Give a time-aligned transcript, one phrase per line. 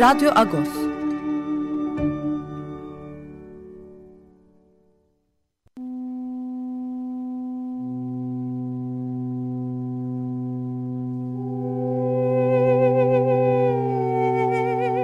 [0.00, 0.68] Radyo Agos.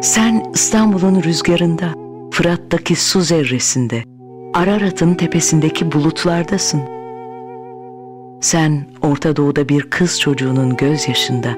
[0.03, 1.95] Sen İstanbul'un rüzgarında,
[2.31, 4.03] Fırat'taki su zerresinde,
[4.55, 6.83] Ararat'ın tepesindeki bulutlardasın.
[8.41, 11.49] Sen Orta Doğu'da bir kız çocuğunun gözyaşında,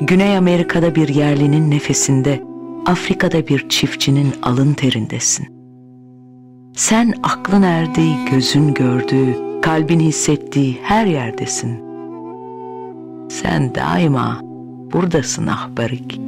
[0.00, 2.51] Güney Amerika'da bir yerlinin nefesinde,
[2.86, 5.46] Afrika'da bir çiftçinin alın terindesin.
[6.76, 11.82] Sen aklın erdiği, gözün gördüğü, kalbin hissettiği her yerdesin.
[13.30, 14.40] Sen daima
[14.92, 16.20] buradasın ahbarik.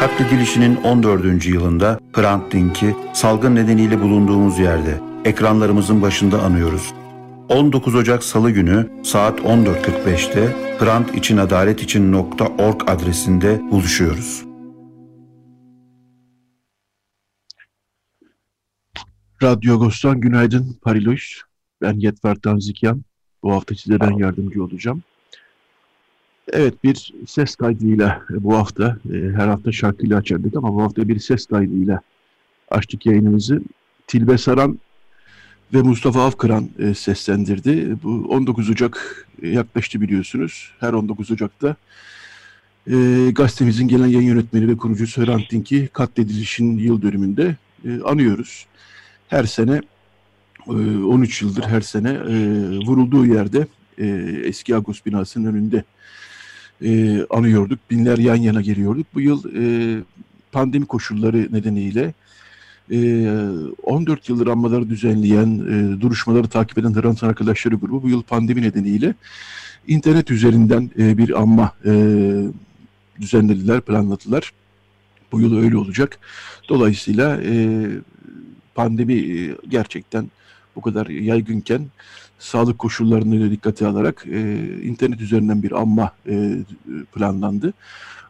[0.00, 1.46] Katledilişinin 14.
[1.46, 6.94] yılında Hrant Dink'i salgın nedeniyle bulunduğumuz yerde ekranlarımızın başında anıyoruz.
[7.48, 14.44] 19 Ocak Salı günü saat 14.45'te Hrant için adalet için .org adresinde buluşuyoruz.
[19.42, 21.42] Radyo Agos'tan günaydın Pariloş.
[21.82, 23.02] Ben Yetver Tanzikyan.
[23.42, 25.02] Bu hafta size ben yardımcı olacağım.
[26.52, 31.18] Evet bir ses kaydıyla bu hafta, e, her hafta şarkıyla açardık ama bu hafta bir
[31.18, 32.00] ses kaydıyla
[32.70, 33.62] açtık yayınımızı.
[34.06, 34.78] Tilbe Saran
[35.74, 37.96] ve Mustafa Avkıran e, seslendirdi.
[38.02, 40.72] Bu 19 Ocak e, yaklaştı biliyorsunuz.
[40.80, 41.76] Her 19 Ocak'ta
[42.90, 42.94] e,
[43.32, 48.66] gazetemizin gelen yayın yönetmeni ve kurucusu Hrant Dink'i katledilişin yıl dönümünde e, anıyoruz.
[49.28, 49.80] Her sene
[50.68, 52.34] e, 13 yıldır her sene e,
[52.86, 53.66] vurulduğu yerde
[53.98, 54.06] e,
[54.44, 55.84] eski Agos binasının önünde
[56.84, 57.78] e, anıyorduk.
[57.90, 59.06] Binler yan yana geliyorduk.
[59.14, 60.02] Bu yıl e,
[60.52, 62.14] pandemi koşulları nedeniyle
[63.82, 69.14] 14 yıldır anmaları düzenleyen, e, duruşmaları takip eden Hrant Arkadaşları grubu bu yıl pandemi nedeniyle
[69.86, 71.92] internet üzerinden e, bir anma e,
[73.20, 74.52] düzenlediler, planladılar.
[75.32, 76.18] Bu yıl öyle olacak.
[76.68, 77.40] Dolayısıyla
[78.74, 80.30] pandemi gerçekten
[80.76, 81.86] bu kadar yaygınken
[82.38, 84.40] sağlık koşullarını dikkate alarak e,
[84.82, 86.56] internet üzerinden bir anma e,
[87.14, 87.72] planlandı.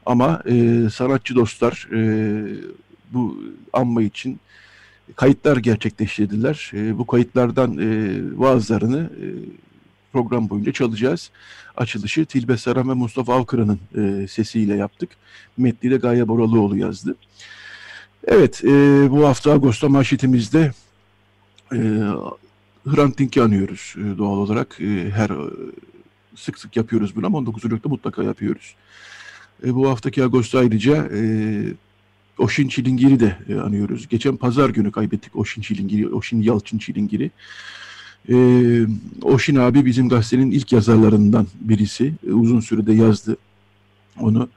[0.06, 2.00] Ama e, sanatçı dostlar e,
[3.14, 3.38] bu
[3.72, 4.40] anma için
[5.16, 6.70] kayıtlar gerçekleştirdiler.
[6.74, 9.26] E, bu kayıtlardan e, bazılarını e,
[10.12, 11.30] program boyunca çalacağız.
[11.76, 15.10] Açılışı Tilbe Saran ve Mustafa Avkıra'nın e, sesiyle yaptık.
[15.56, 17.16] Metni de Gaye Boralıoğlu yazdı.
[18.26, 18.68] Evet, e,
[19.10, 20.72] bu hafta Ağustos manşetimizde
[21.72, 21.78] e,
[22.86, 24.80] Hrant Dink'i anıyoruz e, doğal olarak.
[24.80, 25.50] E, her e,
[26.36, 28.74] sık sık yapıyoruz bunu ama 19 Ocak'ta mutlaka yapıyoruz.
[29.66, 31.20] E, bu haftaki Ağustos ayrıca e,
[32.38, 34.08] Oşin Çilingir'i de e, anıyoruz.
[34.08, 37.30] Geçen pazar günü kaybettik Oşin Çilingir'i, Oşin Yalçın Çilingir'i.
[38.28, 38.36] E,
[39.22, 42.12] Oşin abi bizim gazetenin ilk yazarlarından birisi.
[42.26, 43.36] E, uzun sürede yazdı
[44.20, 44.48] onu.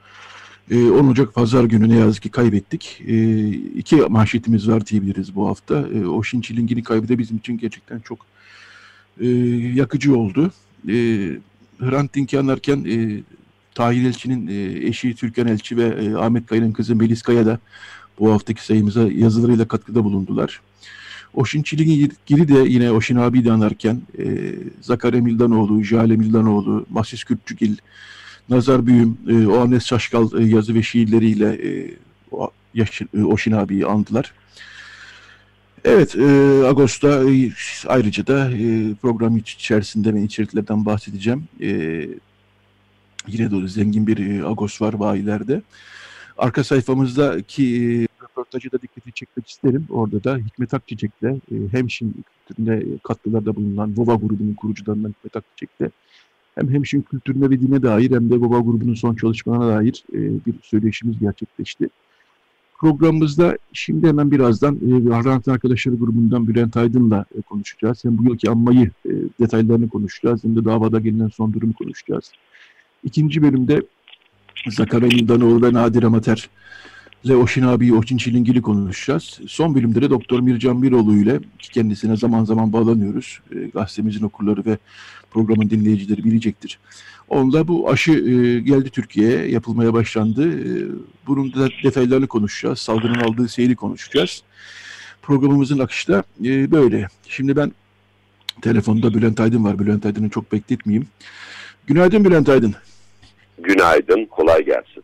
[0.71, 3.01] E, 10 Ocak pazar günü ne yazık ki kaybettik.
[3.07, 5.87] E, iki manşetimiz var diyebiliriz bu hafta.
[5.95, 8.25] E, Oşin Çilingir'i kaybede bizim için gerçekten çok
[9.19, 9.27] e,
[9.75, 10.51] yakıcı oldu.
[10.87, 10.93] E,
[11.79, 13.23] Hrant Dink'i anarken e,
[13.77, 17.59] Tahir Elçi'nin e, eşi Türkan Elçi ve e, Ahmet Kaya'nın kızı Melis Kaya da
[18.19, 20.61] bu haftaki sayımıza yazılarıyla katkıda bulundular.
[21.33, 24.25] Oşin Çilingir'i de yine Oşin abi de anarken e,
[24.81, 27.77] Zakarya Mildanoğlu, Jale Mildanoğlu, Mahsis Kürtçügil,
[28.49, 31.93] Nazar Büyüm, e, Oanes Şaşkal e, yazı ve şiirleriyle e,
[32.31, 34.33] o, yaş, e, Oşin abiyi andılar.
[35.85, 36.25] Evet, e,
[36.65, 37.51] Ağustos'ta e,
[37.87, 41.43] ayrıca da e, program içerisinde ve içeriklerden bahsedeceğim.
[41.61, 41.69] E,
[43.27, 45.61] yine de zengin bir e, Agos var bayilerde.
[46.37, 49.85] Arka sayfamızdaki e, röportajı da dikkati çekmek isterim.
[49.89, 55.91] Orada da Hikmet Akçiçek'le e, Hemşin kültürüne katkılarda bulunan Vova grubunun kurucularından Hikmet Akçiçek'le
[56.55, 61.19] hem Hemşin kültürüne ve dine dair hem de Vova grubunun son çalışmalarına dair bir söyleşimiz
[61.19, 61.89] gerçekleşti.
[62.79, 68.05] Programımızda şimdi hemen birazdan e, Hrant Arkadaşları grubundan Bülent Aydın'la e, konuşacağız.
[68.05, 72.31] Hem bu yılki anmayı e, detaylarını konuşacağız hem de davada gelinen son durumu konuşacağız.
[73.03, 73.81] İkinci bölümde
[74.67, 76.49] Zakarya Mildanoğlu ve Nadir Amater
[77.25, 79.39] ve Oşin abi, Oşin Çilingil'i konuşacağız.
[79.47, 83.39] Son bölümde de Doktor Mircan Biroğlu ile kendisine zaman zaman bağlanıyoruz.
[83.55, 84.77] E, gazetemizin okurları ve
[85.31, 86.79] programın dinleyicileri bilecektir.
[87.29, 90.59] Onda bu aşı e, geldi Türkiye'ye, yapılmaya başlandı.
[90.59, 90.85] E,
[91.27, 92.79] bunun da detaylarını konuşacağız.
[92.79, 94.43] Salgının aldığı seyri konuşacağız.
[95.21, 97.07] Programımızın akışı da e, böyle.
[97.27, 97.71] Şimdi ben
[98.61, 99.79] telefonda Bülent Aydın var.
[99.79, 101.07] Bülent Aydın'ı çok bekletmeyeyim.
[101.87, 102.75] Günaydın Bülent Aydın.
[103.63, 105.03] Günaydın, kolay gelsin.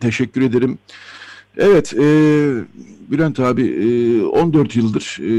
[0.00, 0.78] Teşekkür ederim.
[1.56, 2.04] Evet, e,
[3.10, 5.32] Bülent abi e, 14 yıldır e,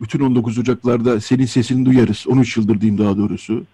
[0.00, 2.24] bütün 19 Ocaklarda senin sesini duyarız.
[2.28, 3.64] 13 yıldır diyeyim daha doğrusu.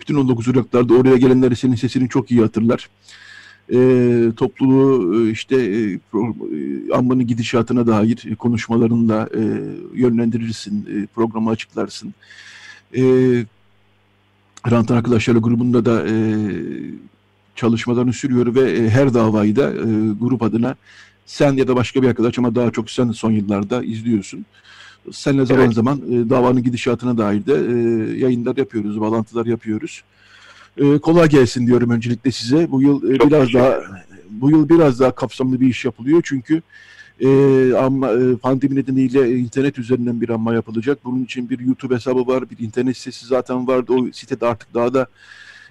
[0.00, 2.88] Bütün 19 Ocaklarda oraya gelenler senin sesini çok iyi hatırlar.
[3.72, 3.78] E,
[4.36, 9.42] topluluğu e, işte e, pro, e, ambanın gidişatına dair konuşmalarında e,
[9.94, 12.14] yönlendirirsin, e, programı açıklarsın.
[12.96, 13.02] E,
[14.70, 16.14] Rant Arkadaşlarla grubunda da e,
[17.56, 20.76] çalışmalarını sürüyor ve e, her davayı da e, grup adına
[21.26, 24.46] sen ya da başka bir arkadaş ama daha çok sen son yıllarda izliyorsun.
[25.12, 25.74] Seninle zaman evet.
[25.74, 30.02] zaman e, davanın gidişatına dair de e, yayınlar yapıyoruz, bağlantılar yapıyoruz.
[30.76, 32.70] E, kolay gelsin diyorum öncelikle size.
[32.70, 33.80] Bu yıl e, biraz daha
[34.30, 36.62] bu yıl biraz daha kapsamlı bir iş yapılıyor çünkü
[37.20, 37.28] e,
[37.74, 40.98] ama e, pandemi nedeniyle internet üzerinden bir anma yapılacak.
[41.04, 43.92] Bunun için bir YouTube hesabı var, bir internet sitesi zaten vardı.
[43.92, 45.06] O sitede artık daha da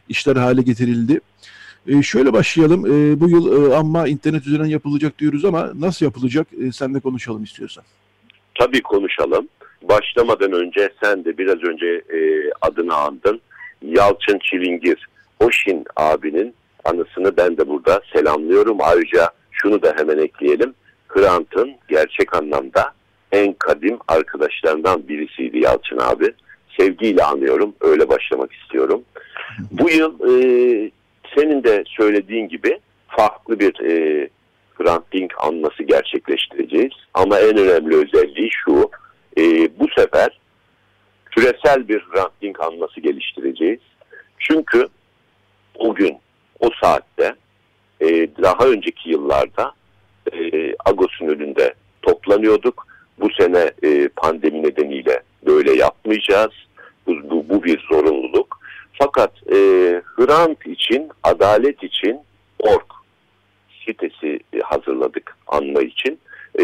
[0.09, 1.19] işler hale getirildi.
[1.88, 2.85] E, şöyle başlayalım.
[2.85, 6.47] E, bu yıl e, amma internet üzerinden yapılacak diyoruz ama nasıl yapılacak?
[6.61, 7.83] E, senle konuşalım istiyorsan.
[8.55, 9.47] Tabii konuşalım.
[9.81, 12.19] Başlamadan önce sen de biraz önce e,
[12.61, 13.41] adını andın.
[13.81, 15.07] Yalçın Çilingir,
[15.39, 16.53] Oşin abinin
[16.85, 18.77] anısını ben de burada selamlıyorum.
[18.81, 20.73] Ayrıca şunu da hemen ekleyelim.
[21.18, 22.94] Hrant'ın gerçek anlamda
[23.31, 26.34] en kadim arkadaşlarından birisiydi Yalçın abi.
[26.80, 27.75] Sevgiyle anıyorum.
[27.81, 29.04] Öyle başlamak istiyorum.
[29.72, 30.92] Bu yıl e,
[31.36, 34.30] senin de söylediğin gibi farklı bir e,
[34.78, 36.94] Hrant Dink anması gerçekleştireceğiz.
[37.14, 38.92] Ama en önemli özelliği şu.
[39.38, 39.44] E,
[39.80, 40.40] bu sefer
[41.31, 43.80] küresel bir Hrant Dink anması geliştireceğiz.
[44.40, 44.88] Çünkü
[45.75, 46.18] o gün,
[46.60, 47.36] o saatte
[48.02, 48.08] e,
[48.44, 49.74] daha önceki yıllarda
[50.33, 52.88] e, Agos'un önünde toplanıyorduk.
[53.19, 56.51] Bu sene e, pandemi nedeniyle böyle yapmayacağız.
[57.07, 58.59] Bu, bu, bu bir zorunluluk.
[58.94, 59.56] Fakat e,
[60.15, 62.19] Hrant için, adalet için
[62.59, 62.85] org
[63.85, 66.19] sitesi hazırladık anma için.
[66.59, 66.63] E,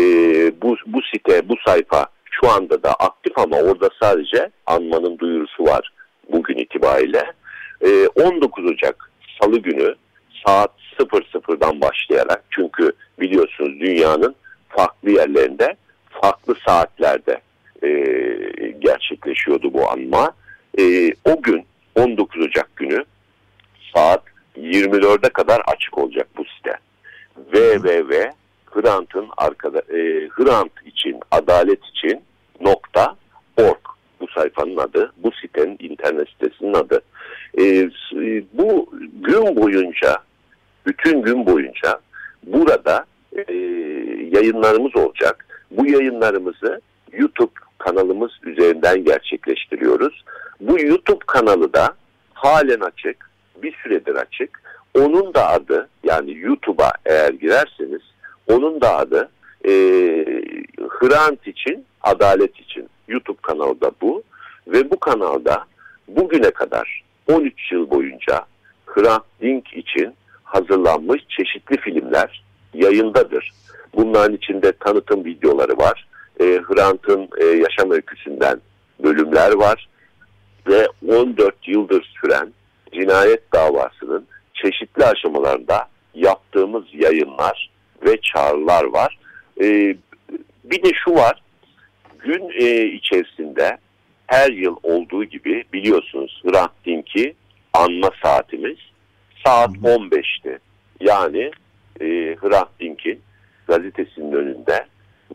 [0.62, 5.94] bu, bu site, bu sayfa şu anda da aktif ama orada sadece anmanın duyurusu var
[6.31, 7.31] bugün itibariyle.
[7.81, 9.12] E, 19 Ocak
[9.42, 9.95] Salı günü
[10.45, 14.36] saat 00'dan başlayarak çünkü biliyorsunuz dünyanın
[14.69, 15.75] farklı yerlerinde
[16.10, 17.42] farklı saatlerde
[17.84, 17.90] e,
[18.80, 20.31] gerçekleşiyordu bu anma.
[20.80, 23.06] E, o gün 19 Ocak günü
[23.95, 24.24] saat
[24.57, 26.74] 24'e kadar açık olacak bu site.
[27.51, 28.31] www
[28.66, 32.22] Hrant'ın arkada e, Hrant için adalet için
[32.62, 33.16] nokta
[33.57, 33.80] org
[34.19, 37.01] bu sayfanın adı bu sitenin internet sitesinin adı
[37.57, 37.90] e,
[38.54, 40.18] bu gün boyunca
[40.85, 41.99] bütün gün boyunca
[42.44, 43.06] burada
[43.47, 43.54] e,
[44.31, 45.45] yayınlarımız olacak
[45.78, 50.23] bu yayınlarımızı YouTube kanalımız üzerinden gerçekleştiriyoruz.
[50.59, 51.95] Bu YouTube kanalı da
[52.33, 53.30] halen açık,
[53.63, 54.61] bir süredir açık.
[54.94, 58.02] Onun da adı yani YouTube'a eğer girerseniz
[58.47, 59.30] onun da adı
[59.66, 59.71] e,
[60.90, 64.23] Hrant için, Adalet için YouTube kanalı da bu.
[64.68, 65.66] Ve bu kanalda
[66.07, 68.45] bugüne kadar 13 yıl boyunca
[68.85, 70.13] Hrant Dink için
[70.54, 72.44] hazırlanmış çeşitli filmler
[72.74, 73.52] yayındadır.
[73.95, 76.07] Bunların içinde tanıtım videoları var
[76.40, 78.62] e, Hrant'ın e, yaşam öyküsünden
[79.04, 79.90] bölümler var
[80.68, 82.54] ve 14 yıldır süren
[82.94, 87.69] cinayet davasının çeşitli aşamalarında yaptığımız yayınlar
[88.06, 89.18] ve çağrılar var.
[89.62, 89.95] E,
[90.64, 91.42] bir de şu var,
[92.19, 93.78] gün e, içerisinde
[94.28, 97.36] her yıl olduğu gibi biliyorsunuz Hrant Dink'i
[97.74, 98.78] anma saatimiz
[99.45, 100.59] saat 15'ti.
[101.00, 101.52] Yani
[102.02, 103.21] e, Hrant Dink'in
[103.68, 104.85] gazetesinin önünde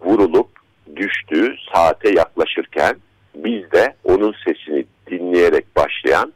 [0.00, 0.49] vurulup
[0.97, 2.97] düştüğü saate yaklaşırken
[3.35, 6.33] biz de onun sesini dinleyerek başlayan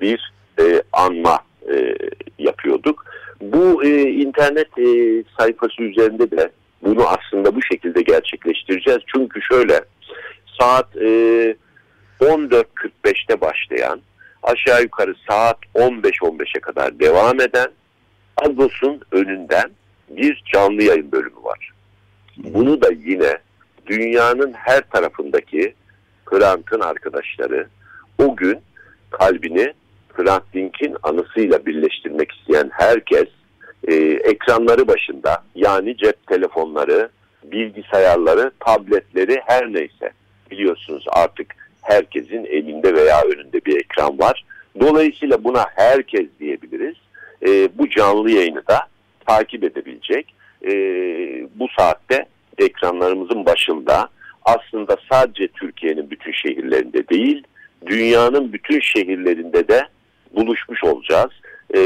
[0.00, 1.38] bir e, anma
[1.72, 1.94] e,
[2.38, 3.04] yapıyorduk.
[3.40, 6.50] Bu e, internet e, sayfası üzerinde de
[6.82, 9.00] bunu aslında bu şekilde gerçekleştireceğiz.
[9.14, 9.80] Çünkü şöyle
[10.60, 11.56] saat e,
[12.20, 14.00] 14.45'te başlayan
[14.46, 17.68] aşağı yukarı saat 15-15'e kadar devam eden
[18.36, 19.70] Agos'un önünden
[20.08, 21.72] bir canlı yayın bölümü var.
[22.36, 23.38] Bunu da yine
[23.86, 25.74] dünyanın her tarafındaki
[26.26, 27.66] Hrant'ın arkadaşları
[28.18, 28.58] o gün
[29.10, 29.72] kalbini
[30.12, 33.28] Hrant Dink'in anısıyla birleştirmek isteyen herkes
[33.88, 37.08] e, ekranları başında Yani cep telefonları,
[37.44, 40.10] bilgisayarları, tabletleri her neyse.
[40.50, 41.54] Biliyorsunuz artık
[41.86, 44.44] herkesin elinde veya önünde bir ekran var.
[44.80, 46.96] Dolayısıyla buna herkes diyebiliriz.
[47.46, 48.78] E, bu canlı yayını da
[49.26, 50.34] takip edebilecek.
[50.64, 50.72] E,
[51.54, 52.26] bu saatte
[52.58, 54.08] ekranlarımızın başında
[54.44, 57.42] aslında sadece Türkiye'nin bütün şehirlerinde değil,
[57.86, 59.82] dünyanın bütün şehirlerinde de
[60.32, 61.30] buluşmuş olacağız.
[61.74, 61.78] E,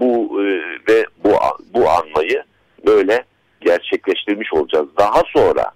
[0.00, 0.46] bu e,
[0.88, 1.32] ve bu
[1.74, 2.42] bu anmayı
[2.86, 3.24] böyle
[3.60, 4.88] gerçekleştirmiş olacağız.
[4.98, 5.70] Daha sonra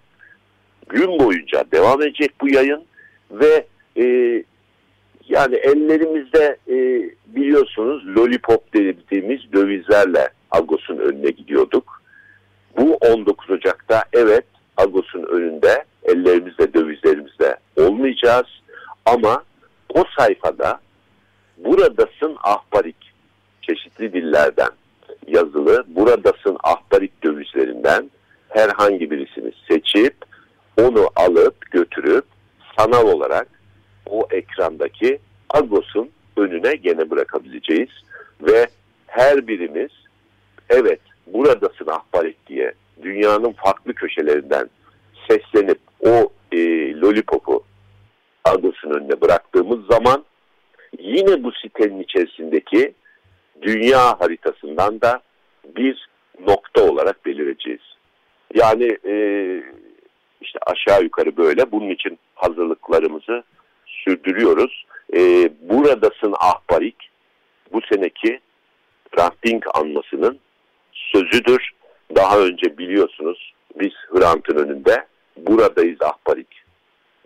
[0.89, 2.85] gün boyunca devam edecek bu yayın
[3.31, 3.67] ve
[3.97, 4.05] e,
[5.29, 6.77] yani ellerimizde e,
[7.27, 12.03] biliyorsunuz lollipop dediğimiz dövizlerle Agos'un önüne gidiyorduk.
[12.77, 14.45] Bu 19 Ocak'ta evet
[14.77, 18.47] Agos'un önünde ellerimizde dövizlerimizde olmayacağız
[19.07, 19.43] ama
[19.95, 20.81] o sayfada
[21.57, 22.97] buradasın ahbarik
[23.63, 24.71] çeşitli dillerden
[25.27, 28.11] yazılı buradasın ahbarik dövizlerinden
[28.49, 30.15] herhangi birisini seçip
[30.81, 32.25] onu alıp götürüp
[32.79, 33.49] sanal olarak
[34.07, 35.19] o ekrandaki
[35.51, 37.91] Agos'un önüne gene bırakabileceğiz
[38.43, 38.67] ve
[39.07, 39.91] her birimiz
[40.71, 44.71] evet buradasın ahbarik diye dünyanın farklı köşelerinden
[45.29, 46.59] seslenip o e,
[47.01, 47.65] lollipopu
[48.45, 50.25] Agos'un önüne bıraktığımız zaman
[50.99, 52.95] yine bu sitenin içerisindeki
[53.63, 55.21] dünya haritasından da
[55.77, 56.09] bir
[56.47, 57.81] nokta olarak belireceğiz.
[58.55, 59.15] Yani e,
[60.45, 61.73] işte aşağı yukarı böyle.
[61.73, 63.43] Bunun için hazırlıklarımızı
[63.87, 64.87] sürdürüyoruz.
[65.15, 67.11] E, buradasın ahbarik
[67.73, 68.41] bu seneki
[69.19, 70.39] Rafting anmasının
[70.93, 71.71] sözüdür.
[72.17, 76.63] Daha önce biliyorsunuz biz Hrant'ın önünde buradayız ahbarik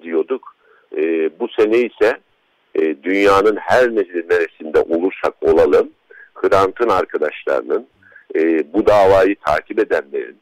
[0.02, 0.56] diyorduk.
[0.96, 1.00] E,
[1.40, 2.18] bu sene ise
[2.74, 5.90] e, dünyanın her neresinde olursak olalım
[6.34, 7.86] Hrant'ın arkadaşlarının
[8.34, 10.36] e, bu davayı takip edenlerin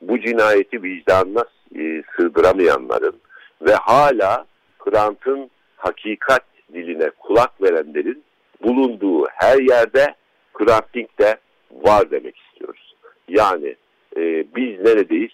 [0.00, 1.44] bu cinayeti vicdanına
[1.78, 3.20] e, sığdıramayanların
[3.62, 4.46] ve hala
[4.78, 8.24] Hrant'ın hakikat diline kulak verenlerin
[8.62, 10.14] bulunduğu her yerde
[10.54, 11.36] Hrant Dink de
[11.70, 12.94] var demek istiyoruz.
[13.28, 13.76] Yani
[14.16, 14.20] e,
[14.56, 15.32] biz neredeyiz?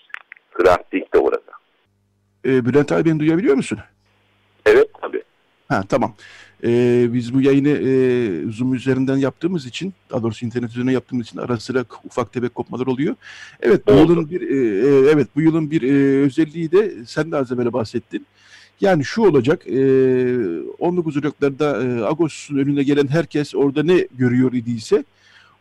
[0.50, 1.52] Hrant Dink de orada.
[2.45, 3.78] E, Bülent abi beni duyabiliyor musun?
[4.66, 5.23] Evet tabii.
[5.68, 6.14] Ha tamam.
[6.64, 11.38] Ee, biz bu yayını e, Zoom üzerinden yaptığımız için, daha doğrusu internet üzerinden yaptığımız için
[11.38, 13.14] ara sıra ufak tefek kopmalar oluyor.
[13.60, 14.12] Evet bu Oldu.
[14.12, 14.54] yılın bir e,
[14.86, 18.26] e, evet bu yılın bir e, özelliği de sen de az evvel bahsettin.
[18.80, 19.80] Yani şu olacak, e,
[20.78, 25.04] 19 Ocak'larda e, Ağustos'un önüne gelen herkes orada ne görüyor idiyse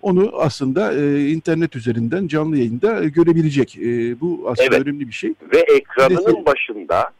[0.01, 3.77] onu aslında e, internet üzerinden canlı yayında e, görebilecek.
[3.77, 4.87] E, bu aslında Evet.
[4.87, 5.33] önemli bir şey.
[5.53, 6.45] Ve ekranının Neyse.
[6.45, 7.11] başında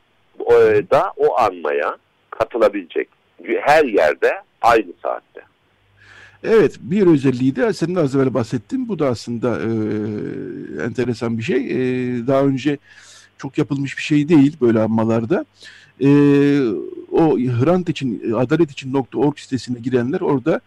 [0.52, 1.98] e, da o anmaya
[2.30, 3.17] katılabilecek.
[3.62, 5.42] Her yerde aynı saatte.
[6.44, 8.90] Evet, bir özelliği de senin az evvel bahsettin.
[8.90, 9.70] Bu da aslında e,
[10.84, 11.58] enteresan bir şey.
[11.58, 11.78] E,
[12.28, 12.78] daha önce
[13.38, 15.46] çok yapılmış bir şey değil böyle anmalarda.
[16.02, 16.08] E,
[17.12, 20.62] o Hrant için, adalet için .org sitesine girenler orada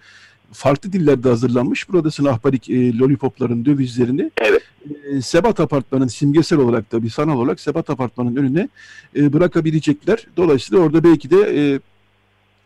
[0.53, 1.89] farklı dillerde hazırlanmış.
[1.89, 4.63] Buradasın ahbarik e, lollipopların dövizlerini Evet.
[5.11, 8.69] e, Sebat Apartmanı'nın simgesel olarak da bir sanal olarak Sebat Apartmanı'nın önüne
[9.17, 10.27] e, bırakabilecekler.
[10.37, 11.81] Dolayısıyla orada belki de e,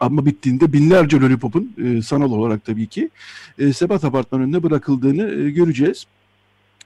[0.05, 3.11] ama bittiğinde binlerce lollipopun e, sanal olarak tabii ki
[3.59, 6.07] e, Sebat Apartmanı'nın önüne bırakıldığını e, göreceğiz.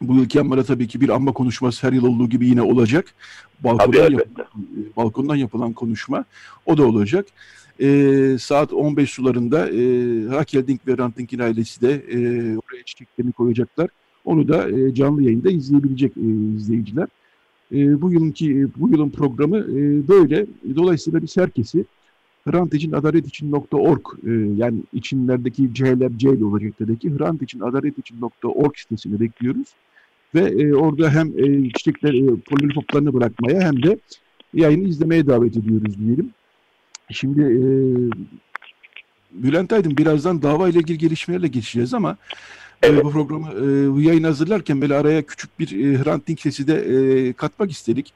[0.00, 3.14] Bu yılki anmada tabii ki bir anma konuşması her yıl olduğu gibi yine olacak.
[3.64, 4.42] Balkondan, Tabii yap- elbette.
[4.42, 6.24] e, balkondan yapılan konuşma
[6.66, 7.26] o da olacak.
[7.80, 9.72] E, saat 15 sularında e,
[10.32, 12.18] Rakel Dink ve Hrant Dink'in ailesi de e,
[12.56, 13.88] oraya çiçeklerini koyacaklar.
[14.24, 17.08] Onu da e, canlı yayında izleyebilecek e, izleyiciler.
[17.72, 20.46] E, bu yılınki bu yılın programı e, böyle.
[20.76, 21.84] Dolayısıyla biz herkesi
[22.48, 27.98] Hrant için adalet için.org e, yani içinlerdeki C'ler C ile olacak dedeki Hrant için adalet
[27.98, 29.68] için.org sitesini bekliyoruz.
[30.34, 33.98] Ve e, orada hem e, çiçekler, e, bırakmaya hem de
[34.54, 36.30] yayını izlemeye davet ediyoruz diyelim.
[37.10, 37.62] Şimdi e,
[39.32, 42.16] Bülent Aydın birazdan dava ile ilgili gelişmelerle geçeceğiz ama
[42.82, 43.04] e, Evet.
[43.04, 43.48] bu programı
[43.94, 48.12] bu yayın hazırlarken böyle araya küçük bir e, Hrant Dink sesi de e, katmak istedik.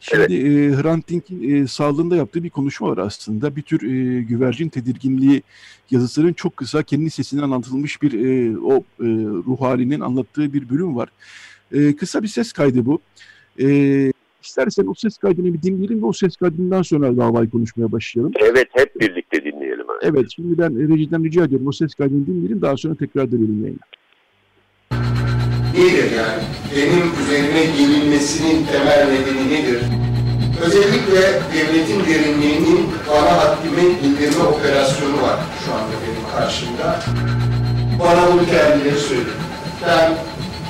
[0.00, 3.56] Şimdi e, Hrant Dink'in e, sağlığında yaptığı bir konuşma var aslında.
[3.56, 5.42] Bir tür e, güvercin tedirginliği
[5.90, 9.06] yazısının çok kısa kendi sesinden anlatılmış bir e, o e,
[9.46, 11.08] ruh halinin anlattığı bir bölüm var.
[11.72, 13.00] E, kısa bir ses kaydı bu.
[13.60, 13.66] E,
[14.42, 18.32] istersen o ses kaydını bir dinleyelim ve o ses kaydından sonra davayı konuşmaya başlayalım.
[18.40, 19.86] Evet hep birlikte dinleyelim.
[20.02, 23.78] Evet şimdi ben rejiden rica ediyorum o ses kaydını dinleyelim daha sonra tekrar dönelim yayına.
[25.76, 26.42] Nedir yani?
[26.76, 29.82] Benim üzerine gelinmesinin temel nedeni nedir?
[30.62, 37.00] Özellikle devletin derinliğinin bana haddime indirme operasyonu var şu anda benim karşımda.
[38.00, 39.30] Bana bunu kendileri söyledi.
[39.86, 40.12] Ben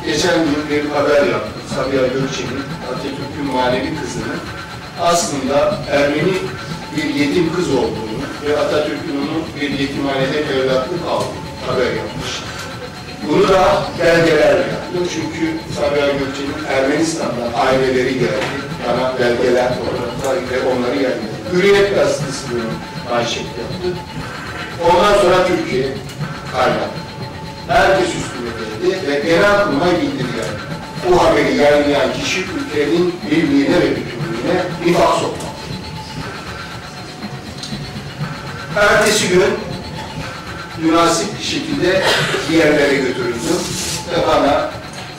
[0.05, 4.39] geçen gün bir haber yaptım Sabiha Gökçen'in Atatürk'ün manevi kızının
[5.01, 6.35] aslında Ermeni
[6.97, 12.56] bir yetim kız olduğunu ve Atatürk'ün onu bir yetimhanede evlatlık aldığını haber yapmış.
[13.29, 14.99] Bunu da belgelerle yaptı.
[15.15, 18.47] Çünkü Sabiha Gökçen'in Ermenistan'dan aileleri geldi.
[18.87, 20.07] Bana belgeler orada
[20.51, 21.21] ve onları geldi.
[21.53, 22.63] Hürriyet gazetesi bunu
[23.11, 24.01] manşet yaptı.
[24.85, 25.89] Ondan sonra Türkiye
[26.53, 26.97] kaynadı.
[27.69, 30.61] Herkes üstüne geldi ve genel kurmay bildiri geldi.
[31.11, 35.47] Bu haberi yayınlayan kişi ülkenin birliğine ve bütünlüğüne nifak sokmak.
[38.77, 39.43] Ertesi gün
[40.83, 42.03] münasip bir şekilde
[42.49, 43.61] diğerlere götürüldüm
[44.11, 44.71] ve bana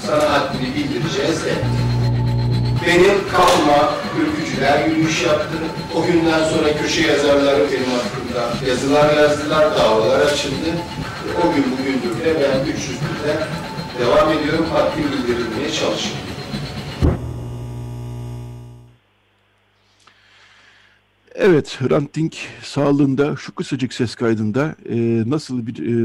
[0.05, 1.53] sana haddini bildireceğiz de.
[2.87, 5.57] Benim kapıma ülkücüler yürüyüş yaptı.
[5.95, 10.69] O günden sonra köşe yazarları benim hakkımda yazılar yazdılar, davalar açıldı.
[11.43, 13.33] O gün bugündür de ben 301'de
[13.99, 16.36] devam ediyorum, haddim bildirilmeye çalışıyorum.
[21.47, 25.95] Evet, Hrant Dink sağlığında şu kısacık ses kaydında e, nasıl bir e,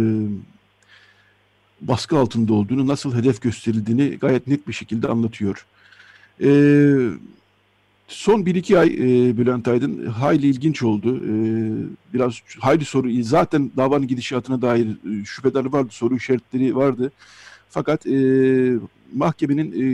[1.81, 5.67] baskı altında olduğunu, nasıl hedef gösterildiğini gayet net bir şekilde anlatıyor.
[6.43, 6.51] E,
[8.09, 11.17] son bir iki ay e, Bülent Aydın hayli ilginç oldu.
[11.17, 11.33] E,
[12.15, 17.13] biraz hayli soru, zaten davanın gidişatına dair e, şüpheler vardı, soru işaretleri vardı.
[17.71, 18.17] Fakat e,
[19.15, 19.85] mahkemenin e,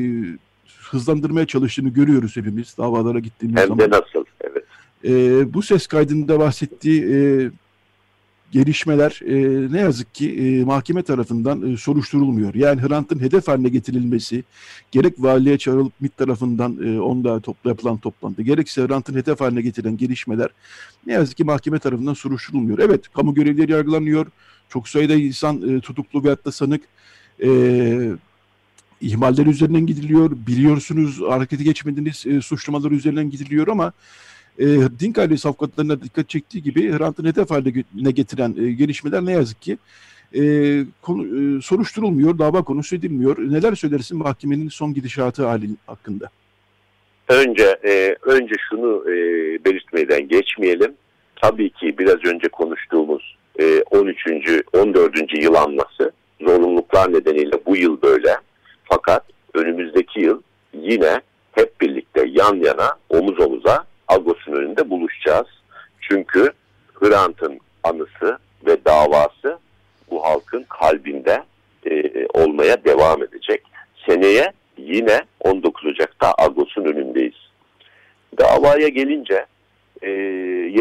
[0.91, 3.79] hızlandırmaya çalıştığını görüyoruz hepimiz davalara gittiğimiz Hem zaman.
[3.79, 4.25] de nasıl?
[4.41, 4.65] Evet.
[5.05, 5.11] E,
[5.55, 7.51] bu ses kaydında bahsettiği e,
[8.53, 12.55] gelişmeler e, ne yazık ki e, mahkeme tarafından e, soruşturulmuyor.
[12.55, 14.45] Yani Hrant'ın hedef haline getirilmesi,
[14.91, 19.97] gerek valiliğe çağrılıp MİT tarafından e, onda topla yapılan toplantı, gerekse Hrant'ın hedef haline getirilen
[19.97, 20.49] gelişmeler
[21.07, 22.79] ne yazık ki mahkeme tarafından soruşturulmuyor.
[22.79, 24.27] Evet, kamu görevlileri yargılanıyor,
[24.69, 26.83] çok sayıda insan e, tutuklu veyahut da sanık,
[27.43, 28.11] e,
[29.01, 33.93] ihmaller üzerinden gidiliyor, biliyorsunuz harekete geçmediğiniz e, suçlamalar üzerinden gidiliyor ama
[34.59, 34.67] e,
[35.01, 39.79] Dink ailesi avukatlarına dikkat çektiği gibi Hrant'ın hedef haline getiren e, gelişmeler ne yazık ki
[40.35, 40.41] e,
[41.03, 43.39] konu, e, soruşturulmuyor, dava konusu edilmiyor.
[43.39, 46.31] Neler söylersin mahkemenin son gidişatı hali hakkında?
[47.29, 49.15] Önce e, önce şunu e,
[49.65, 50.95] belirtmeden geçmeyelim.
[51.43, 54.27] Tabii ki biraz önce konuştuğumuz e, 13.
[54.73, 55.43] 14.
[55.43, 58.37] yıl anması zorunluluklar nedeniyle bu yıl böyle.
[58.85, 60.43] Fakat önümüzdeki yıl
[60.73, 61.21] yine
[61.53, 65.47] hep birlikte yan yana omuz omuza Agos'un önünde buluşacağız.
[66.01, 66.53] Çünkü
[66.95, 69.59] Hrant'ın anısı ve davası
[70.11, 71.45] bu halkın kalbinde
[71.87, 73.63] e, olmaya devam edecek.
[74.07, 77.49] Seneye yine 19 Ocak'ta Agos'un önündeyiz.
[78.39, 79.47] Davaya gelince
[80.03, 80.11] e,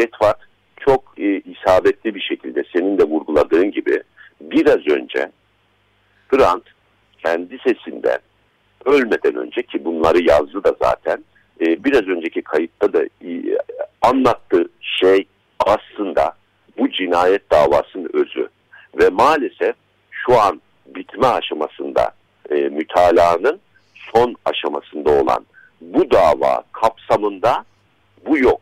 [0.00, 0.38] Yetvat
[0.80, 4.02] çok e, isabetli bir şekilde senin de vurguladığın gibi
[4.40, 5.30] biraz önce
[6.28, 6.64] Hrant
[7.24, 8.18] kendi sesinden
[8.84, 11.24] ölmeden önce ki bunları yazdı da zaten
[11.60, 13.58] e, biraz önceki kayıtta da e,
[14.02, 15.26] anlattığı şey
[15.58, 16.32] aslında
[16.78, 18.48] bu cinayet davasının özü
[18.98, 19.74] ve maalesef
[20.10, 22.10] şu an bitme aşamasında
[22.50, 23.60] e, mütalaanın
[24.12, 25.46] son aşamasında olan
[25.80, 27.64] bu dava kapsamında
[28.26, 28.60] bu yok.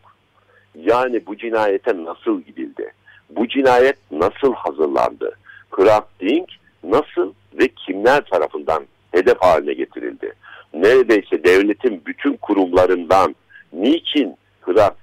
[0.75, 2.91] Yani bu cinayete nasıl gidildi?
[3.29, 5.37] Bu cinayet nasıl hazırlandı?
[5.71, 6.49] Hrant Dink
[6.83, 10.33] nasıl ve kimler tarafından hedef haline getirildi?
[10.81, 13.35] Neredeyse devletin bütün kurumlarından
[13.73, 14.93] niçin Hrant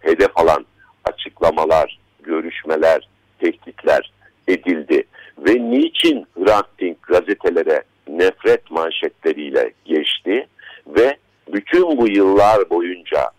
[0.00, 0.66] hedef alan
[1.04, 3.08] açıklamalar, görüşmeler,
[3.40, 4.12] tehditler
[4.48, 5.02] edildi?
[5.38, 6.66] Ve niçin Hrant
[7.02, 10.46] gazetelere nefret manşetleriyle geçti
[10.86, 11.16] ve
[11.52, 13.30] bütün bu yıllar boyunca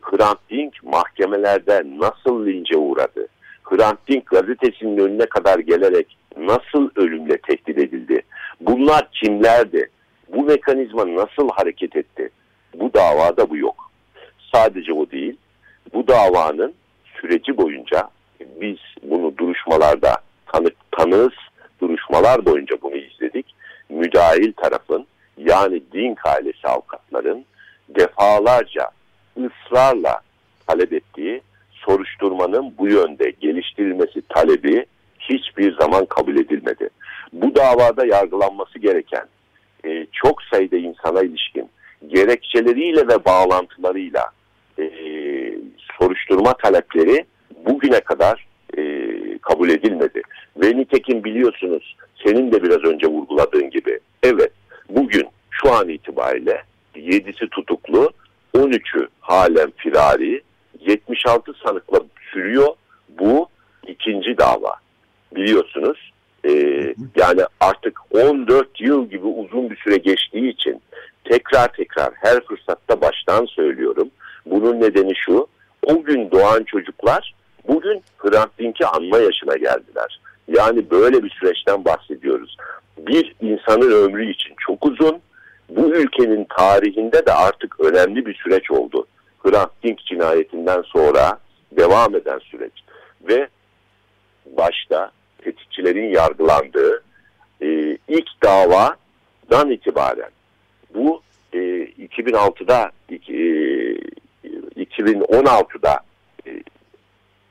[0.00, 3.26] Hrant Dink mahkemelerde nasıl lince uğradı?
[3.64, 8.22] Hrant Dink gazetesinin önüne kadar gelerek nasıl ölümle tehdit edildi?
[8.60, 9.90] Bunlar kimlerdi?
[10.32, 12.30] Bu mekanizma nasıl hareket etti?
[12.74, 13.90] Bu davada bu yok.
[14.52, 15.36] Sadece o değil.
[15.94, 16.74] Bu davanın
[17.20, 18.08] süreci boyunca
[18.40, 20.16] biz bunu duruşmalarda
[20.46, 21.32] tanık, tanığız
[21.80, 23.54] duruşmalar boyunca bunu izledik.
[23.88, 25.06] Müdahil tarafın
[25.38, 27.44] yani Dink ailesi avukatların
[27.88, 28.90] defalarca
[29.36, 30.20] ısrarla
[30.66, 34.86] talep ettiği soruşturmanın bu yönde geliştirilmesi talebi
[35.18, 36.88] hiçbir zaman kabul edilmedi.
[37.32, 39.26] Bu davada yargılanması gereken
[39.84, 41.68] e, çok sayıda insana ilişkin
[42.08, 44.30] gerekçeleriyle ve bağlantılarıyla
[44.78, 44.90] e,
[45.98, 47.24] soruşturma talepleri
[47.66, 48.46] bugüne kadar
[48.78, 48.82] e,
[49.38, 50.22] kabul edilmedi.
[50.56, 54.52] Ve nitekim biliyorsunuz senin de biraz önce vurguladığın gibi evet
[54.88, 56.62] bugün şu an itibariyle
[56.96, 58.10] 7'si tutuklu
[58.54, 60.42] 13'ü halen firari
[60.80, 62.00] 76 sanıkla
[62.32, 62.68] sürüyor
[63.08, 63.48] bu
[63.86, 64.74] ikinci dava
[65.34, 66.12] biliyorsunuz
[66.44, 66.50] e,
[67.16, 70.82] yani artık 14 yıl gibi uzun bir süre geçtiği için
[71.24, 74.10] tekrar tekrar her fırsatta baştan söylüyorum.
[74.46, 75.46] Bunun nedeni şu.
[75.86, 77.34] O gün doğan çocuklar
[77.68, 80.20] bugün Hrant Dink'i anma yaşına geldiler.
[80.48, 82.56] Yani böyle bir süreçten bahsediyoruz.
[82.98, 85.18] Bir insanın ömrü için çok uzun.
[85.68, 89.06] Bu ülkenin tarihinde de artık önemli bir süreç oldu.
[89.38, 91.38] Hrant Dink cinayetinden sonra
[91.72, 92.72] devam eden süreç.
[93.28, 93.48] Ve
[94.46, 95.10] başta
[95.44, 97.02] tetikçilerin yargılandığı
[97.62, 100.30] e, ilk davadan itibaren
[100.94, 101.22] bu
[101.52, 103.16] e, 2006'da e,
[104.76, 106.00] 2016'da
[106.46, 106.62] e,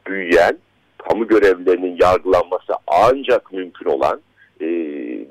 [0.08, 0.58] büyüyen
[0.98, 4.22] kamu görevlilerinin yargılanması ancak mümkün olan
[4.62, 4.66] e,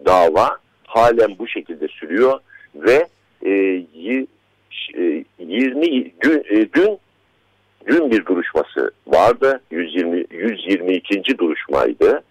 [0.06, 2.40] dava halen bu şekilde sürüyor
[2.74, 3.06] ve
[3.42, 3.50] e,
[3.94, 4.26] y,
[4.94, 6.98] e, 20 dün, e, dün
[7.88, 9.60] dün bir duruşması vardı.
[9.70, 11.38] 120 122.
[11.38, 12.22] duruşmaydı.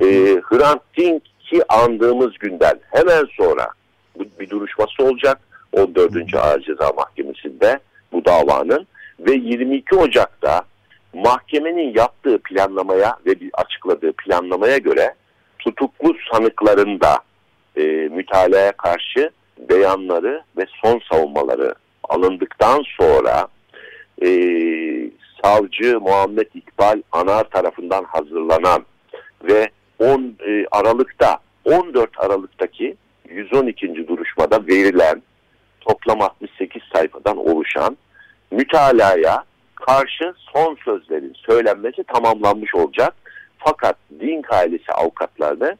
[0.00, 0.06] E,
[0.42, 3.68] Hrant Dink'i andığımız günden hemen sonra
[4.40, 5.38] bir duruşması olacak.
[5.72, 6.34] 14.
[6.34, 7.78] Ağır Ceza Mahkemesi'nde
[8.12, 8.86] bu davanın
[9.20, 10.62] ve 22 Ocak'ta
[11.14, 15.14] mahkemenin yaptığı planlamaya ve açıkladığı planlamaya göre
[15.58, 17.18] tutuklu sanıkların da
[17.76, 21.74] e, mütalaya karşı beyanları ve son savunmaları
[22.08, 23.48] alındıktan sonra
[24.22, 24.28] e,
[25.44, 28.84] savcı Muhammed İkbal Anar tarafından hazırlanan
[29.44, 32.96] ve 10 e, Aralık'ta 14 Aralık'taki
[33.30, 34.08] 112.
[34.08, 35.22] duruşmada verilen
[35.80, 37.96] toplam 68 sayfadan oluşan
[38.50, 43.14] mütalaya karşı son sözlerin söylenmesi tamamlanmış olacak.
[43.58, 45.76] Fakat Dink ailesi avukatlarını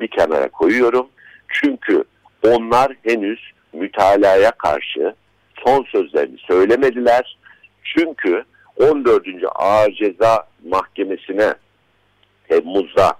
[0.00, 1.08] bir kenara koyuyorum.
[1.48, 2.04] Çünkü
[2.46, 3.40] onlar henüz
[3.72, 5.14] mütalaya karşı
[5.64, 7.38] son sözlerini söylemediler.
[7.84, 8.44] Çünkü
[8.76, 9.26] 14.
[9.54, 11.54] Ağır Ceza Mahkemesi'ne
[12.48, 13.12] Temmuz'da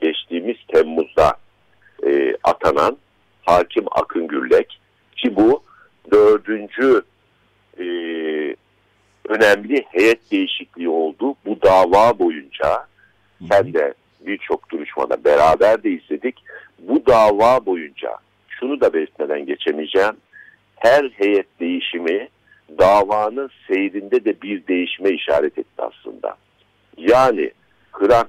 [0.00, 1.36] geçtiğimiz Temmuz'da
[2.06, 2.98] e, atanan
[3.42, 4.80] hakim Akın Gürlek
[5.16, 5.62] ki bu
[6.12, 7.02] dördüncü
[7.78, 7.84] e,
[9.28, 11.34] önemli heyet değişikliği oldu.
[11.46, 12.86] Bu dava boyunca
[13.50, 13.94] sen de
[14.26, 16.44] birçok duruşmada beraber de izledik.
[16.78, 18.16] Bu dava boyunca
[18.48, 20.16] şunu da belirtmeden geçemeyeceğim.
[20.76, 22.28] Her heyet değişimi
[22.78, 26.36] davanın seyrinde de bir değişime işaret etti aslında.
[26.96, 27.50] Yani
[27.92, 28.28] Hrant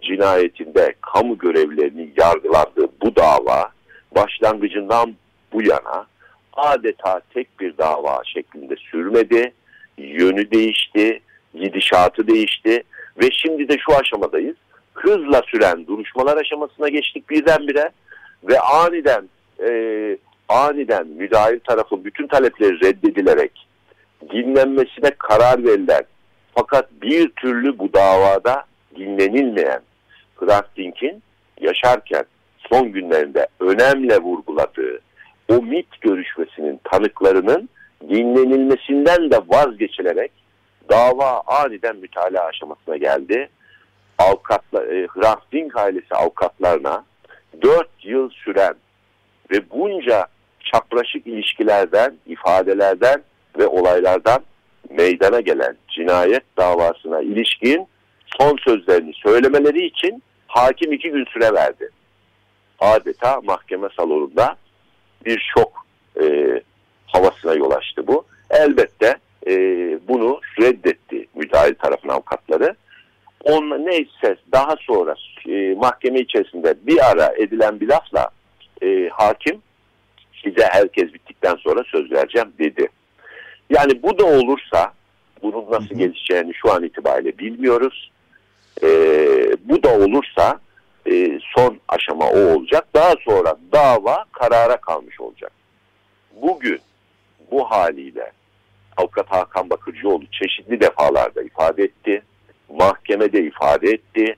[0.00, 3.70] cinayetinde kamu görevlerinin yargılandığı bu dava
[4.14, 5.14] başlangıcından
[5.52, 6.06] bu yana
[6.52, 9.52] adeta tek bir dava şeklinde sürmedi.
[9.98, 11.20] Yönü değişti,
[11.54, 12.82] gidişatı değişti
[13.22, 14.56] ve şimdi de şu aşamadayız.
[14.94, 17.90] Hızla süren duruşmalar aşamasına geçtik birdenbire
[18.44, 19.28] ve aniden
[19.68, 19.70] e,
[20.48, 23.65] aniden müdahil tarafın bütün talepleri reddedilerek
[24.32, 26.04] dinlenmesine karar verilen
[26.54, 28.64] fakat bir türlü bu davada
[28.96, 29.80] dinlenilmeyen
[30.36, 31.22] Hrant Dink'in
[31.60, 32.24] yaşarken
[32.70, 35.00] son günlerinde önemle vurguladığı
[35.48, 37.68] o MIT görüşmesinin tanıklarının
[38.08, 40.32] dinlenilmesinden de vazgeçilerek
[40.90, 43.48] dava aniden mütalaa aşamasına geldi.
[44.18, 47.04] Avukatla, e, Hrant Dink ailesi avukatlarına
[47.62, 48.74] 4 yıl süren
[49.50, 50.26] ve bunca
[50.60, 53.22] çapraşık ilişkilerden, ifadelerden
[53.58, 54.42] ve olaylardan
[54.90, 57.86] meydana gelen cinayet davasına ilişkin
[58.38, 61.90] son sözlerini söylemeleri için hakim iki gün süre verdi.
[62.80, 64.56] Adeta mahkeme salonunda
[65.24, 65.86] bir şok
[66.22, 66.60] e,
[67.06, 68.24] havasına yol açtı bu.
[68.50, 69.14] Elbette
[69.46, 69.52] e,
[70.08, 72.76] bunu reddetti müdahil tarafın avukatları.
[73.44, 75.14] Onunla neyse daha sonra
[75.48, 78.28] e, mahkeme içerisinde bir ara edilen bir lafla
[78.82, 79.62] e, hakim
[80.44, 82.88] size herkes bittikten sonra söz vereceğim dedi.
[83.70, 84.92] Yani bu da olursa
[85.42, 88.10] bunun nasıl gelişeceğini şu an itibariyle bilmiyoruz.
[88.82, 88.88] E,
[89.64, 90.60] bu da olursa
[91.10, 92.86] e, son aşama o olacak.
[92.94, 95.52] Daha sonra dava karara kalmış olacak.
[96.42, 96.80] Bugün
[97.50, 98.32] bu haliyle
[98.96, 102.22] Avukat Hakan Bakırcıoğlu çeşitli defalarda ifade etti.
[102.68, 104.36] Mahkemede ifade etti.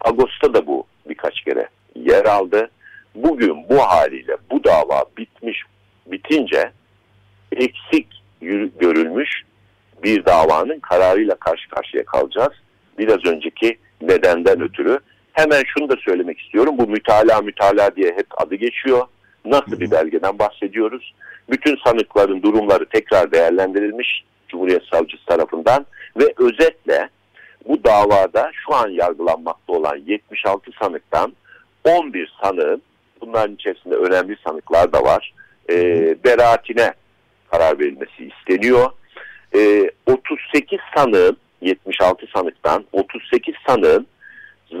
[0.00, 2.70] Ağustos'ta da bu birkaç kere yer aldı.
[3.14, 5.62] Bugün bu haliyle bu dava bitmiş
[6.06, 6.72] bitince
[7.52, 8.23] eksik
[8.80, 9.42] görülmüş
[10.02, 12.52] bir davanın kararıyla karşı karşıya kalacağız.
[12.98, 14.98] Biraz önceki nedenden ötürü.
[15.32, 16.78] Hemen şunu da söylemek istiyorum.
[16.78, 19.06] Bu mütalaa mütalaa diye hep adı geçiyor.
[19.44, 21.14] Nasıl bir belgeden bahsediyoruz?
[21.50, 27.08] Bütün sanıkların durumları tekrar değerlendirilmiş Cumhuriyet Savcısı tarafından ve özetle
[27.68, 31.32] bu davada şu an yargılanmakta olan 76 sanıktan
[31.84, 32.82] 11 sanığın
[33.20, 35.34] bunların içerisinde önemli sanıklar da var.
[35.70, 35.76] E,
[36.24, 36.92] beraatine
[37.54, 38.90] karar verilmesi isteniyor.
[39.54, 44.06] E, 38 sanığın 76 sanıktan 38 sanığın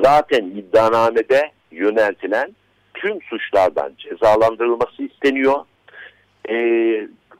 [0.02, 2.54] zaten iddianamede yöneltilen
[2.94, 5.64] tüm suçlardan cezalandırılması isteniyor.
[6.48, 6.56] E,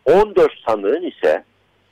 [0.04, 1.44] 14 sanığın ise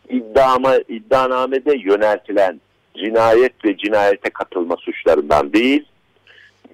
[0.09, 2.61] iddiama, iddianamede yöneltilen
[2.95, 5.85] cinayet ve cinayete katılma suçlarından değil,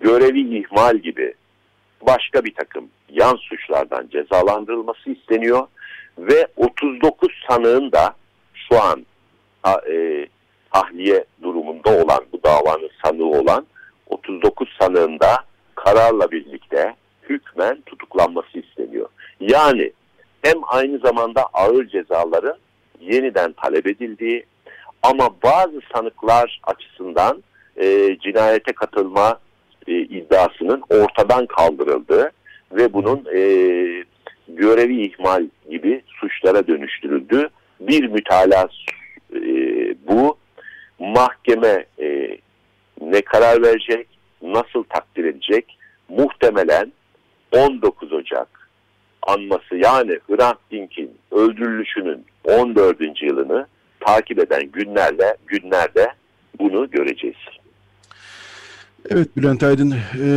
[0.00, 1.34] görevi ihmal gibi
[2.06, 5.66] başka bir takım yan suçlardan cezalandırılması isteniyor
[6.18, 8.14] ve 39 sanığın da
[8.54, 9.06] şu an
[9.90, 10.26] e,
[10.72, 13.66] tahliye durumunda olan bu davanın sanığı olan
[14.06, 15.36] 39 sanığın da
[15.74, 19.08] kararla birlikte hükmen tutuklanması isteniyor.
[19.40, 19.92] Yani
[20.42, 22.56] hem aynı zamanda ağır cezaların
[23.00, 24.46] yeniden talep edildiği
[25.02, 27.42] ama bazı sanıklar açısından
[27.76, 29.38] e, cinayete katılma
[29.86, 32.30] e, iddiasının ortadan kaldırıldığı
[32.72, 33.40] ve bunun e,
[34.48, 37.48] görevi ihmal gibi suçlara dönüştürüldü.
[37.80, 38.68] Bir mütalaa
[39.34, 39.40] e,
[40.08, 40.38] bu
[40.98, 42.38] mahkeme e,
[43.00, 44.08] ne karar verecek,
[44.42, 45.78] nasıl takdir edecek?
[46.08, 46.92] Muhtemelen
[47.52, 48.48] 19 Ocak
[49.22, 53.22] anması yani Hrant Dink'in öldürülüşünün 14.
[53.22, 53.66] yılını
[54.00, 56.12] takip eden günlerle günlerde
[56.58, 57.36] bunu göreceğiz.
[59.10, 60.28] Evet Bülent Aydın, e,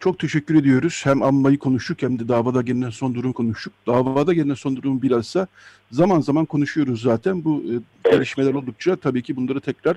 [0.00, 1.00] çok teşekkür ediyoruz.
[1.04, 3.72] Hem anmayı konuştuk hem de davada gelinen son durum konuştuk.
[3.86, 5.46] Davada gelinen son durum bilhassa
[5.90, 7.44] zaman zaman konuşuyoruz zaten.
[7.44, 7.64] Bu
[8.04, 9.96] e, gelişmeler oldukça tabii ki bunları tekrar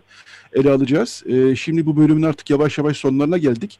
[0.53, 1.23] ele alacağız.
[1.25, 3.79] E, şimdi bu bölümün artık yavaş yavaş sonlarına geldik.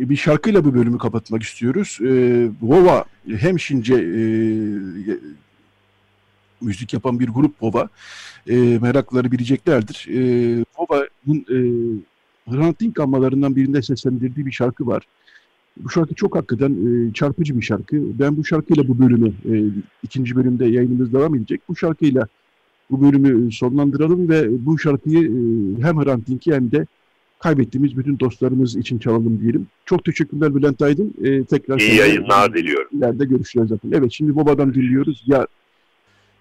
[0.00, 1.98] E, bir şarkıyla bu bölümü kapatmak istiyoruz.
[2.00, 2.08] E,
[2.62, 4.20] Vova Hemşince e,
[6.60, 7.88] müzik yapan bir grup Vova.
[8.48, 10.06] E, merakları bileceklerdir.
[10.08, 10.20] E,
[10.78, 11.58] Vova'nın e,
[12.50, 15.02] Hrant Dink anmalarından birinde seslendirdiği bir şarkı var.
[15.76, 17.96] Bu şarkı çok hakikaten e, çarpıcı bir şarkı.
[18.18, 19.54] Ben bu şarkıyla bu bölümü, e,
[20.02, 21.60] ikinci bölümde yayınımız devam edecek.
[21.68, 22.26] Bu şarkıyla
[22.90, 26.86] bu bölümü sonlandıralım ve bu şarkıyı e, hem Hrant Dink'i hem de
[27.38, 29.66] kaybettiğimiz bütün dostlarımız için çalalım diyelim.
[29.84, 31.14] Çok teşekkürler Bülent Aydın.
[31.24, 32.88] E, tekrar İyi yayınlar diliyorum.
[32.92, 33.90] İleride görüşeceğiz zaten.
[33.92, 35.24] Evet şimdi babadan dinliyoruz.
[35.26, 35.46] Ya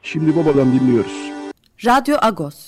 [0.06, 1.32] Şimdi babadan dinliyoruz.
[1.86, 2.64] Radyo Agos.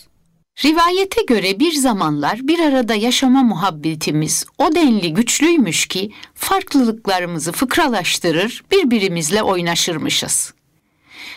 [0.65, 9.43] Rivayete göre bir zamanlar bir arada yaşama muhabbetimiz o denli güçlüymüş ki farklılıklarımızı fıkralaştırır, birbirimizle
[9.43, 10.53] oynaşırmışız.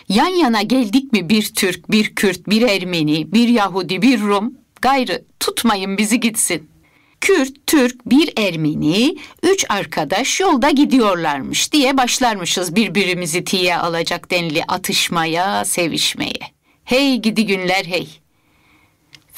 [0.09, 5.23] Yan yana geldik mi bir Türk, bir Kürt, bir Ermeni, bir Yahudi, bir Rum, gayrı
[5.39, 6.69] tutmayın bizi gitsin.
[7.21, 15.65] Kürt, Türk, bir Ermeni, üç arkadaş yolda gidiyorlarmış diye başlarmışız birbirimizi tiye alacak denli atışmaya,
[15.65, 16.51] sevişmeye.
[16.83, 18.20] Hey gidi günler hey.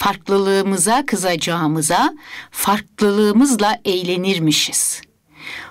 [0.04, 2.14] Farklılığımıza kızacağımıza,
[2.52, 5.02] farklılığımızla eğlenirmişiz.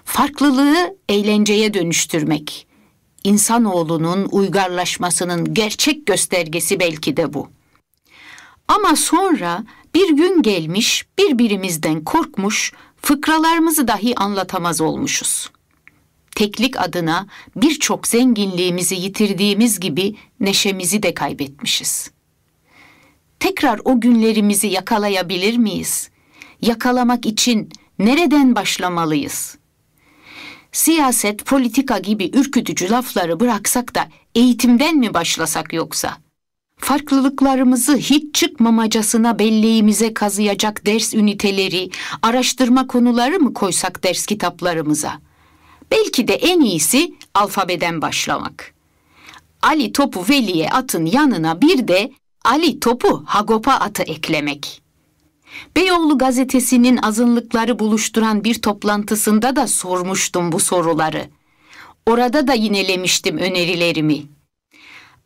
[0.04, 2.66] Farklılığı eğlenceye dönüştürmek.
[3.24, 7.48] İnsanoğlunun uygarlaşmasının gerçek göstergesi belki de bu.
[8.68, 9.64] Ama sonra
[9.94, 15.50] bir gün gelmiş, birbirimizden korkmuş, fıkralarımızı dahi anlatamaz olmuşuz.
[16.34, 22.10] Teklik adına birçok zenginliğimizi yitirdiğimiz gibi neşemizi de kaybetmişiz.
[23.42, 26.11] Tekrar o günlerimizi yakalayabilir miyiz?
[26.61, 29.59] Yakalamak için nereden başlamalıyız?
[30.72, 36.18] Siyaset, politika gibi ürkütücü lafları bıraksak da eğitimden mi başlasak yoksa?''
[36.78, 41.90] farklılıklarımızı hiç çıkmamacasına belleğimize kazıyacak ders üniteleri,
[42.22, 45.12] araştırma konuları mı koysak ders kitaplarımıza?
[45.90, 48.74] Belki de en iyisi alfabeden başlamak.
[49.62, 52.12] Ali topu Veli'ye atın yanına bir de
[52.44, 54.83] Ali topu Hagop'a atı eklemek.
[55.76, 61.31] Beyoğlu gazetesinin azınlıkları buluşturan bir toplantısında da sormuştum bu soruları.
[62.07, 64.22] Orada da yinelemiştim önerilerimi.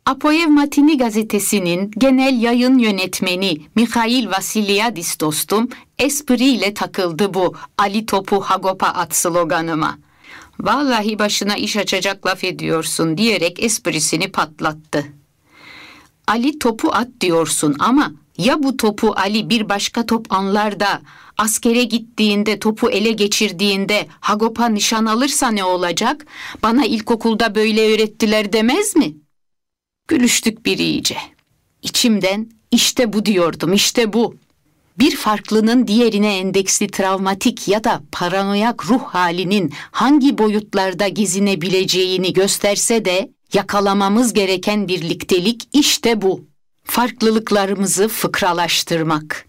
[0.05, 8.87] Apoyev Matini gazetesinin genel yayın yönetmeni Mikhail Vasilyadis dostum espriyle takıldı bu Ali Topu Hagopa
[8.87, 9.97] at sloganıma.
[10.59, 15.16] Vallahi başına iş açacak laf ediyorsun diyerek esprisini patlattı.
[16.27, 21.01] Ali topu at diyorsun ama ya bu topu Ali bir başka top anlar da
[21.37, 26.25] askere gittiğinde topu ele geçirdiğinde Hagop'a nişan alırsa ne olacak?
[26.63, 29.27] Bana ilkokulda böyle öğrettiler demez mi?''
[30.07, 31.17] Gülüştük bir iyice.
[31.81, 34.35] İçimden işte bu diyordum, işte bu.
[34.99, 43.31] Bir farklının diğerine endeksli travmatik ya da paranoyak ruh halinin hangi boyutlarda gizinebileceğini gösterse de
[43.53, 46.47] yakalamamız gereken birliktelik işte bu.
[46.83, 49.47] Farklılıklarımızı fıkralaştırmak.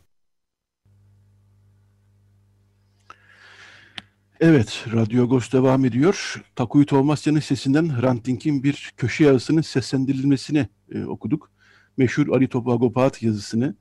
[4.41, 6.45] Evet, Radyo Agos devam ediyor.
[6.57, 11.51] Takuyu Olmasya'nın sesinden Hrant Dink'in bir köşe yazısının seslendirilmesini e, okuduk.
[11.97, 13.75] Meşhur Ali Topagopat yazısını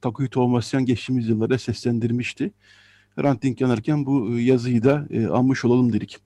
[0.00, 2.52] Takuyu Olmasyan geçtiğimiz yıllarda seslendirmişti.
[3.16, 6.18] Hrant Dink yanarken bu e, yazıyı da e, anmış olalım dedik.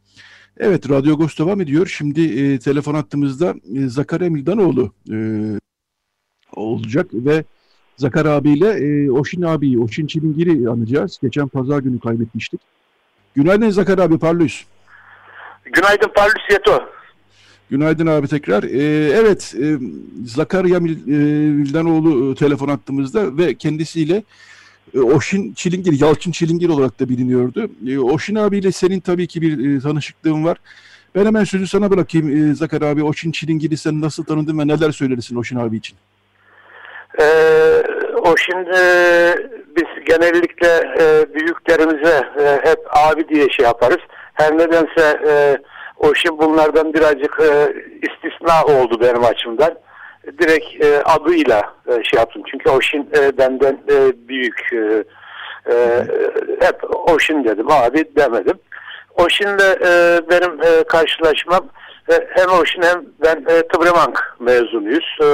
[0.59, 1.87] Evet, Radyo Agos devam ediyor.
[1.87, 5.17] Şimdi e, telefon hattımızda e, Zakarya Mildanoğlu e,
[6.53, 7.45] olacak ve
[7.97, 11.19] Zakar abiyle e, Oşin abi, Oşin Çilingir'i anacağız.
[11.23, 12.61] Geçen pazar günü kaybetmiştik.
[13.35, 14.65] Günaydın Zakar abi, parlıyız.
[15.65, 16.81] Günaydın Parlus Yeto.
[17.71, 18.63] Günaydın abi tekrar.
[18.63, 19.79] Ee, evet, e,
[20.25, 24.23] Zakarya e, Mildanoğlu e, telefon attığımızda ve kendisiyle
[24.95, 27.71] e, Oşin Çilingir, Yalçın Çilingir olarak da biliniyordu.
[27.89, 30.57] E, Oşin abiyle senin tabii ki bir e, tanışıklığın var.
[31.15, 33.05] Ben hemen sözü sana bırakayım e, Zakar abi.
[33.05, 35.97] Oşin Çilingir'i sen nasıl tanıdın ve neler söylersin Oşin abi için?
[37.21, 37.83] Ee,
[38.23, 38.79] o şimdi
[39.77, 40.69] biz genellikle
[41.01, 44.01] e, büyüklerimize e, hep abi diye şey yaparız.
[44.35, 45.59] Her nedense e,
[45.99, 49.75] o şimdi bunlardan birazcık e, istisna oldu benim açımdan.
[50.39, 52.43] Direkt e, adıyla e, şey yaptım.
[52.51, 54.73] Çünkü Oşin e, benden e, büyük.
[54.73, 55.05] E,
[55.71, 56.07] e,
[56.61, 58.59] hep Oşin dedim abi demedim.
[59.15, 61.69] Oşin'le e, benim e, karşılaşmam
[62.13, 65.19] e, hem Oşin hem ben e, Tıbremank mezunuyuz.
[65.23, 65.27] E,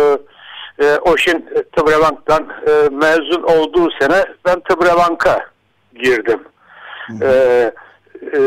[0.85, 5.47] e, Oşin Tıbrevank'tan e, mezun olduğu sene ben Tıbrevank'a
[5.95, 6.41] girdim.
[7.23, 7.27] E,
[8.23, 8.41] e,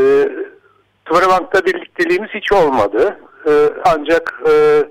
[1.06, 3.18] Tıbrevank'ta birlikteliğimiz hiç olmadı.
[3.48, 3.52] E,
[3.86, 4.84] ancak e,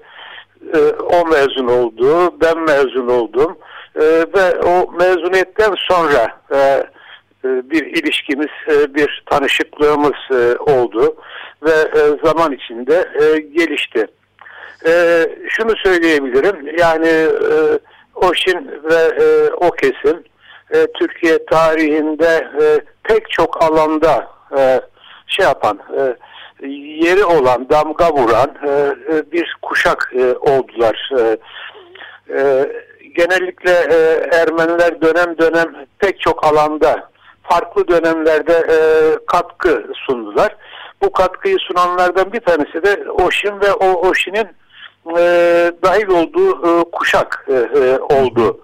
[0.74, 3.58] e, o mezun oldu, ben mezun oldum
[3.96, 6.84] e, ve o mezuniyetten sonra e,
[7.44, 11.16] bir ilişkimiz, bir tanışıklığımız oldu
[11.62, 11.72] ve
[12.24, 13.08] zaman içinde
[13.56, 14.06] gelişti
[15.48, 16.78] şunu söyleyebilirim.
[16.78, 17.28] Yani
[18.14, 20.22] Oşin ve o kesim
[20.94, 22.48] Türkiye tarihinde
[23.02, 24.28] pek çok alanda
[25.26, 25.78] şey yapan,
[26.68, 28.70] yeri olan, damga vuran e,
[29.14, 31.10] e, bir kuşak e, oldular.
[33.16, 33.70] Genellikle
[34.32, 37.10] Ermeniler dönem dönem pek çok alanda
[37.42, 38.66] farklı dönemlerde
[39.26, 40.56] katkı sundular.
[41.02, 44.48] Bu katkıyı sunanlardan bir tanesi de Oşin ve o Oşin'in
[45.82, 47.46] dahil olduğu kuşak
[48.00, 48.60] oldu.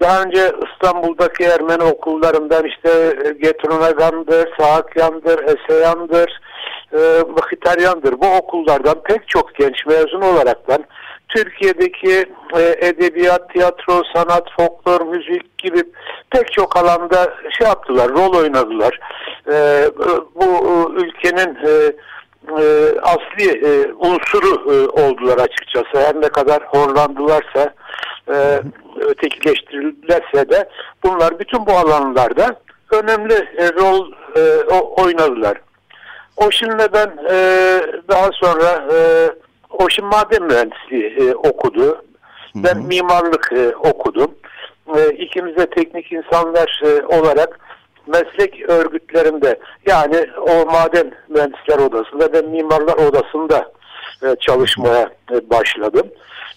[0.00, 6.40] Daha önce İstanbul'daki Ermeni okullarından işte Getronagan'dır, Saakyan'dır, Eseyan'dır,
[6.92, 6.98] e,
[7.36, 8.20] Mıhitaryan'dır.
[8.20, 10.84] Bu okullardan pek çok genç mezun olaraktan
[11.28, 12.24] Türkiye'deki
[12.56, 15.82] e, edebiyat, tiyatro, sanat, folklor, müzik gibi
[16.30, 19.00] pek çok alanda şey yaptılar, rol oynadılar.
[19.52, 19.86] E,
[20.34, 21.92] bu e, ülkenin e,
[22.48, 22.64] e,
[23.02, 26.06] asli e, unsuru e, oldular açıkçası.
[26.06, 27.74] Her ne kadar horlandılarsa,
[28.28, 28.60] e,
[29.00, 30.68] ötekileştirildilerse de
[31.04, 34.40] bunlar bütün bu alanlarda önemli e, rol e,
[34.74, 35.60] oynadılar.
[36.36, 37.36] Oşin'le ben e,
[38.08, 39.28] daha sonra e,
[39.78, 42.04] Oşin maden mühendisliği e, okudu.
[42.54, 44.34] Ben mimarlık e, okudum.
[44.96, 47.60] E, ikimiz de teknik insanlar e, olarak
[48.06, 53.72] meslek örgütlerinde yani o maden mühendisler odasında ben mimarlar odasında
[54.22, 56.06] e, çalışmaya e, başladım.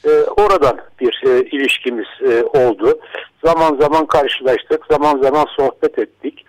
[0.05, 2.99] E, oradan bir e, ilişkimiz e, oldu.
[3.45, 6.45] Zaman zaman karşılaştık, zaman zaman sohbet ettik.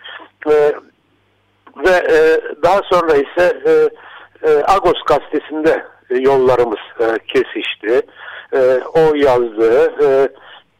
[0.50, 0.72] E,
[1.76, 3.72] ve e, daha sonra ise e,
[4.50, 8.02] e, Agos gazetesinde e, yollarımız e, kesişti.
[8.52, 9.92] E, o yazdı.
[10.02, 10.28] E,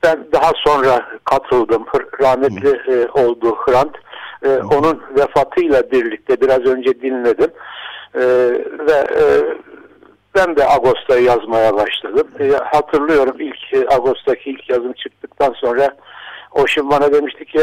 [0.02, 1.84] ben daha sonra katıldım.
[2.20, 3.96] Rahmetli e, oldu Hrant
[4.44, 7.50] e, onun vefatıyla birlikte biraz önce dinledim
[8.14, 8.20] e,
[8.88, 9.24] ve e,
[10.34, 12.28] ben de Ağustos'ta yazmaya başladım.
[12.40, 15.96] E, hatırlıyorum ilk e, Ağustos'taki ilk yazım çıktıktan sonra
[16.52, 17.60] Oşin bana demişti ki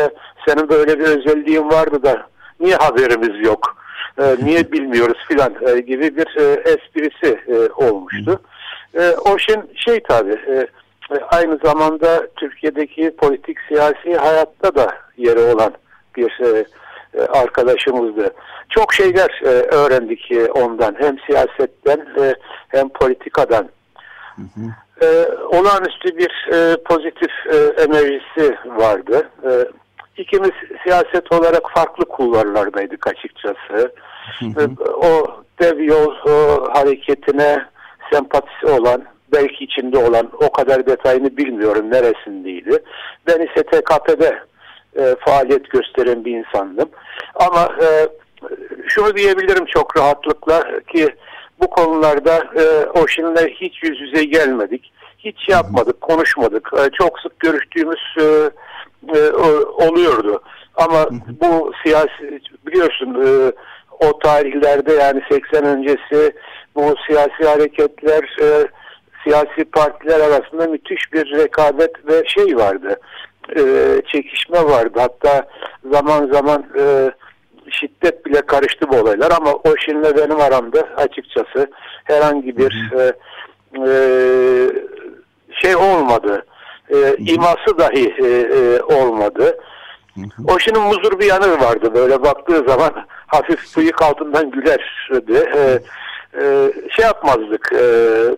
[0.47, 2.27] senin böyle bir özelliğin vardı da
[2.59, 3.75] niye haberimiz yok,
[4.17, 8.41] e, niye bilmiyoruz filan e, gibi bir e, esprisi e, olmuştu.
[8.99, 10.67] E, Oşin şey tabi e,
[11.31, 15.73] aynı zamanda Türkiye'deki politik siyasi hayatta da yeri olan
[16.15, 16.65] bir e,
[17.13, 18.33] e, arkadaşımızdı.
[18.69, 20.95] Çok şeyler e, öğrendik e, ondan.
[20.99, 22.35] Hem siyasetten e,
[22.67, 23.69] hem politikadan.
[24.35, 24.61] Hı hı.
[25.05, 29.29] E, olağanüstü bir e, pozitif e, enerjisi vardı.
[29.43, 29.49] E,
[30.17, 30.51] ikimiz
[30.83, 33.93] siyaset olarak farklı kulvarlardaydık açıkçası.
[34.39, 34.69] Hı hı.
[34.85, 37.65] O dev yol o, hareketine
[38.11, 39.03] sempatisi olan,
[39.33, 42.83] belki içinde olan o kadar detayını bilmiyorum neresindeydi.
[43.27, 44.39] Ben ise TKP'de
[44.99, 46.89] e, faaliyet gösteren bir insandım.
[47.35, 48.07] Ama e,
[48.87, 51.15] şunu diyebilirim çok rahatlıkla ki
[51.61, 54.93] bu konularda e, Oşin'le hiç yüz yüze gelmedik.
[55.17, 56.69] Hiç yapmadık, konuşmadık.
[56.77, 58.25] E, çok sık görüştüğümüz e,
[59.15, 59.31] e,
[59.63, 60.41] oluyordu.
[60.75, 61.05] Ama
[61.41, 63.51] bu siyasi biliyorsun e,
[63.99, 66.35] o tarihlerde yani 80 öncesi
[66.75, 68.67] bu siyasi hareketler e,
[69.23, 72.99] siyasi partiler arasında müthiş bir rekabet ve şey vardı
[73.55, 73.61] e,
[74.11, 74.99] çekişme vardı.
[74.99, 75.47] Hatta
[75.91, 77.11] zaman zaman e,
[77.69, 81.71] şiddet bile karıştı bu olaylar ama o şimdi benim aramda açıkçası
[82.03, 83.13] herhangi bir e,
[83.87, 83.97] e,
[85.61, 86.45] şey olmadı.
[86.89, 89.57] E, iması dahi e, e, olmadı.
[90.47, 92.91] O şimdi muzur bir yanı vardı böyle baktığı zaman
[93.27, 95.49] hafif bıyık altından gülerdi.
[95.55, 95.79] E,
[96.41, 97.85] e, şey yapmazdık, e,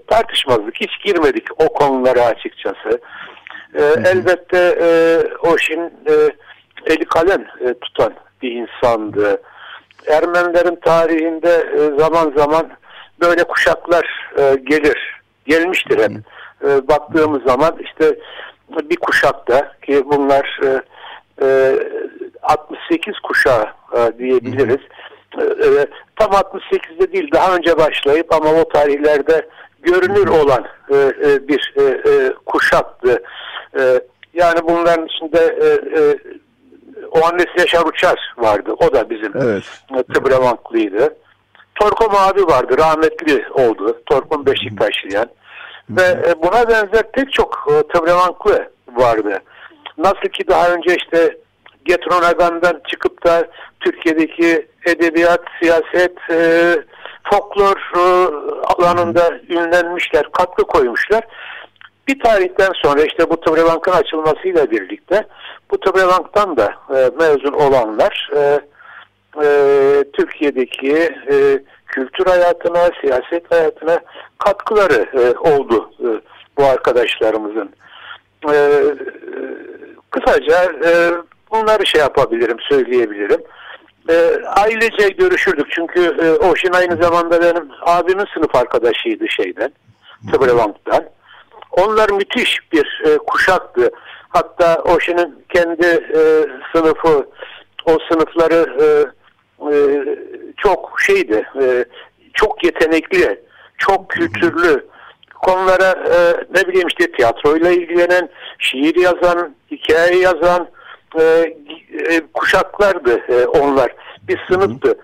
[0.08, 3.02] tartışmazdık, hiç girmedik o konulara açıkçası.
[3.74, 4.88] E, elbette e,
[5.48, 6.14] Oşin e,
[6.86, 9.42] eli kalem e, tutan bir insandı.
[10.08, 12.70] Ermenilerin tarihinde e, zaman zaman
[13.22, 16.12] böyle kuşaklar e, gelir, gelmiştir hep.
[16.70, 18.20] E, baktığımız zaman işte
[18.90, 20.82] bir kuşakta ki bunlar e,
[21.42, 21.76] e,
[22.44, 23.66] 68 kuşağı
[23.98, 24.82] e, diyebiliriz.
[25.38, 25.86] E, e,
[26.16, 29.50] tam 68'de değil daha önce başlayıp ama o tarihlerde
[29.82, 33.24] görünür olan e, e, bir e, e, kuşaktı.
[33.80, 34.02] E,
[34.34, 35.68] yani bunların içinde e,
[36.00, 36.18] e,
[37.12, 38.74] o annesi Yaşar Uçar vardı.
[38.80, 39.64] O da bizim Evet.
[40.14, 41.16] Tıbravanklıydı.
[41.76, 42.78] Torkom abi vardı.
[42.78, 44.02] Rahmetli oldu.
[44.06, 45.30] Torkom Beşiktaşlıyan.
[45.90, 49.40] Ve e, buna benzer pek çok e, Tıbravanklı vardı.
[49.98, 51.38] Nasıl ki daha önce işte
[51.86, 53.48] Getron Agan'dan çıkıp da
[53.80, 56.76] Türkiye'deki edebiyat, siyaset, e,
[57.24, 58.02] folklor e,
[58.64, 61.24] alanında ünlenmişler, katkı koymuşlar.
[62.08, 65.28] Bir tarihten sonra işte bu Tıbravank'ın açılmasıyla birlikte
[65.72, 68.60] bu Tıbravank'tan da e, mezun olanlar e,
[70.14, 70.96] Türkiye'deki
[71.32, 74.00] e, kültür hayatına, siyaset hayatına
[74.38, 76.08] katkıları e, oldu e,
[76.58, 77.70] bu arkadaşlarımızın.
[78.52, 78.96] E, e,
[80.12, 81.12] kısaca e,
[81.52, 83.42] bunları şey yapabilirim, söyleyebilirim.
[84.10, 84.16] E,
[84.46, 89.72] ailece görüşürdük çünkü e, Oşin aynı zamanda benim abimin sınıf arkadaşıydı şeyden,
[90.32, 91.04] Tıbravank'tan.
[91.72, 93.92] Onlar müthiş bir e, kuşaktı.
[94.30, 96.22] Hatta Oşin'in kendi e,
[96.74, 97.28] sınıfı,
[97.86, 98.86] o sınıfları e,
[99.62, 99.76] e,
[100.58, 101.86] çok şeydi, e,
[102.34, 103.40] çok yetenekli,
[103.78, 104.86] çok kültürlü
[105.46, 106.18] konulara e,
[106.56, 108.30] ne bileyim işte tiyatroyla ilgilenen,
[108.60, 110.68] şiir yazan, hikaye yazan
[111.20, 111.24] e,
[112.10, 113.96] e, kuşaklardı e, onlar.
[114.28, 114.98] Bir sınıftı.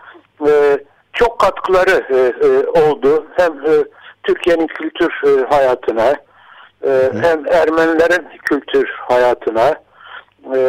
[0.48, 0.78] E,
[1.14, 3.26] çok katkıları e, e, oldu.
[3.38, 3.84] Hem e,
[4.24, 6.16] Türkiye'nin kültür e, hayatına,
[6.86, 9.76] e, hem Ermenilerin kültür hayatına,
[10.56, 10.60] e,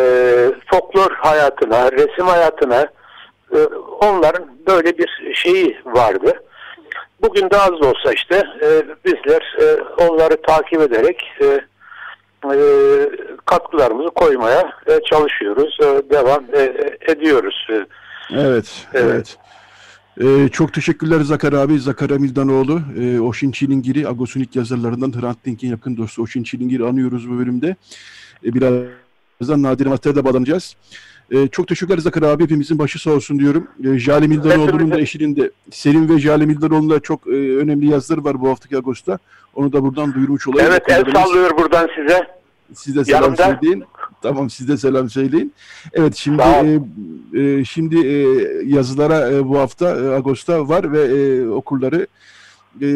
[0.71, 2.87] folklor hayatına, resim hayatına
[3.53, 3.59] e,
[4.01, 6.43] onların böyle bir şeyi vardı.
[7.23, 8.69] Bugün de az da olsa işte e,
[9.05, 11.47] bizler e, onları takip ederek e,
[12.55, 12.57] e,
[13.47, 16.75] katkılarımızı koymaya e, çalışıyoruz, e, devam e,
[17.09, 17.67] ediyoruz.
[17.71, 17.87] Evet,
[18.31, 18.77] Evet.
[18.95, 19.39] evet.
[20.21, 22.81] Ee, çok teşekkürler Zakar abi, Zakar Amildanoğlu.
[22.99, 27.77] Ee, Oşin Çilingir'i, Agos'un ilk yazarlarından Hrant Dink'in yakın dostu Oşin Çilingir'i anıyoruz bu bölümde.
[28.45, 30.77] Ee, birazdan Nadir Mater'le bağlanacağız.
[31.31, 33.67] Ee, çok teşekkürler Zakar abi, hepimizin başı sağ olsun diyorum.
[33.85, 38.25] Ee, Jale Mildanoğlu'nun da eşinin de, Selim ve Jale Mildanoğlu'nun da çok e, önemli yazıları
[38.25, 39.19] var bu haftaki Agos'ta.
[39.55, 40.69] Onu da buradan duyurmuş olayım.
[40.71, 42.27] evet el sallıyor buradan size.
[42.75, 43.45] siz de selam Yanımda.
[43.61, 43.85] söyleyin.
[44.23, 45.53] Tamam siz de selam söyleyin.
[45.93, 48.27] Evet şimdi e, e, şimdi e,
[48.67, 52.07] yazılara e, bu hafta e, Ağustos'ta var ve e, okulları
[52.81, 52.89] e,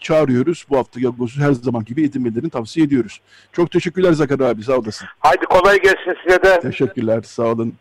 [0.00, 0.66] çağırıyoruz.
[0.70, 3.20] Bu hafta Ağustos'u her zaman gibi edinmelerini tavsiye ediyoruz.
[3.52, 5.08] Çok teşekkürler Zakar abi sağ olasın.
[5.18, 6.60] Haydi kolay gelsin size de.
[6.60, 7.74] Teşekkürler sağ olun.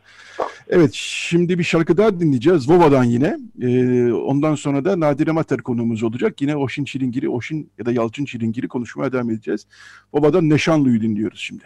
[0.68, 2.70] Evet şimdi bir şarkı daha dinleyeceğiz.
[2.70, 3.38] Vova'dan yine.
[3.62, 6.42] E, ondan sonra da Nadire Mater konuğumuz olacak.
[6.42, 9.68] Yine Oşin Çilingiri, Oşin ya da Yalçın Çilingiri konuşmaya devam edeceğiz.
[10.14, 11.64] Vova'dan Neşanlı'yı dinliyoruz şimdi.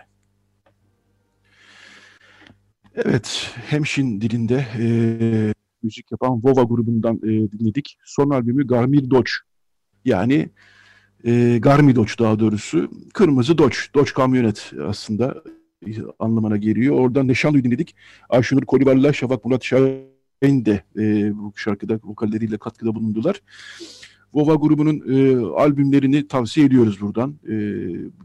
[2.95, 4.85] Evet, Hemşin dilinde e,
[5.83, 7.97] müzik yapan Vova grubundan e, dinledik.
[8.03, 9.39] Son albümü Garmir Doç.
[10.05, 10.49] Yani
[11.25, 12.91] e, Garmi Doç daha doğrusu.
[13.13, 13.89] Kırmızı Doç.
[13.95, 15.43] Doç kamyonet aslında
[15.87, 16.95] e, anlamına geliyor.
[16.95, 17.95] Oradan Neşanlı'yı dinledik.
[18.29, 23.41] Ayşenur Kolibar'la Şafak Murat Şahin de e, bu şarkıda vokalleriyle katkıda bulundular.
[24.33, 27.35] Vova grubunun e, albümlerini tavsiye ediyoruz buradan.
[27.43, 27.53] E,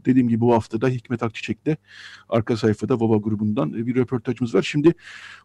[0.05, 1.77] dediğim gibi bu hafta da Hikmet Akçiçek'te
[2.29, 4.61] arka sayfada Vova grubundan e, bir röportajımız var.
[4.61, 4.93] Şimdi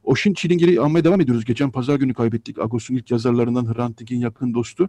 [0.05, 1.45] Oşin Çilingir'i almaya devam ediyoruz.
[1.45, 2.59] Geçen pazar günü kaybettik.
[2.59, 4.89] Agos'un ilk yazarlarından Hrant Dink'in yakın dostu.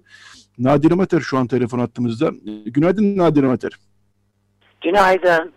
[0.58, 2.32] Nadire Mater şu an telefon attığımızda.
[2.66, 3.72] Günaydın Nadire Mater.
[4.82, 5.52] Günaydın.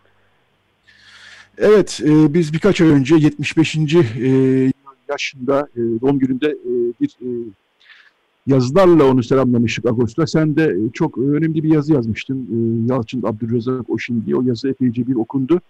[1.59, 3.77] Evet, e, biz birkaç ay önce 75.
[3.77, 4.73] E,
[5.09, 7.29] yaşında e, doğum gününde e, bir e,
[8.47, 10.26] yazılarla onu selamlamıştık Ağustos'ta.
[10.26, 12.38] Sen de e, çok önemli bir yazı yazmıştın.
[12.38, 14.36] E, Yalçın Abdülrezzak Oşin diye.
[14.36, 15.61] O yazı epeyce bir okundu.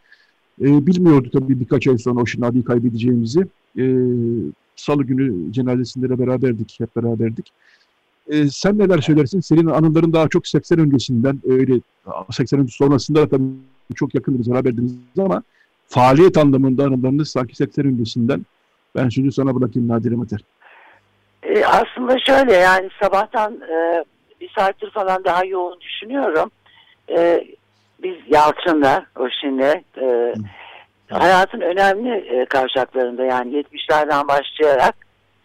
[0.61, 3.47] E, bilmiyordu tabii birkaç ay sonra Oşin abiyi kaybedeceğimizi.
[3.79, 3.85] E,
[4.77, 7.53] Salı günü cenazesinde de beraberdik, hep beraberdik.
[8.29, 9.41] E, sen neler söylersin?
[9.41, 11.81] Senin anıların daha çok 80 öncesinden, öyle
[12.31, 13.45] 80 öncesi sonrasında da tabii
[13.95, 15.43] çok yakınız, beraberdiniz ama
[15.89, 18.47] faaliyet anlamında anılarınız sanki 80 öncesinden.
[18.95, 20.45] Ben şimdi sana bırakayım Nadire Mater.
[21.45, 24.05] E, aslında şöyle yani sabahtan e,
[24.41, 26.51] bir saattir falan daha yoğun düşünüyorum.
[27.11, 27.45] E,
[28.03, 30.35] biz Yalçın'la, Oşin'le e,
[31.11, 34.95] hayatın önemli e, kavşaklarında yani 70'lerden başlayarak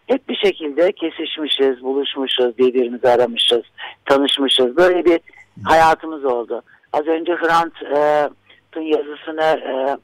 [0.07, 3.63] hep bir şekilde kesişmişiz, buluşmuşuz, birbirimizi aramışız,
[4.05, 4.77] tanışmışız.
[4.77, 5.19] Böyle bir
[5.63, 6.61] hayatımız oldu.
[6.93, 9.97] Az önce Hrant'ın yazısını e,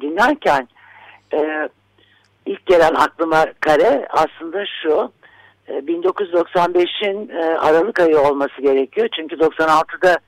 [0.00, 0.68] dinlerken
[1.32, 1.68] e,
[2.46, 5.12] ilk gelen aklıma kare aslında şu.
[5.68, 9.08] 1995'in e, Aralık ayı olması gerekiyor.
[9.16, 10.18] Çünkü 96'da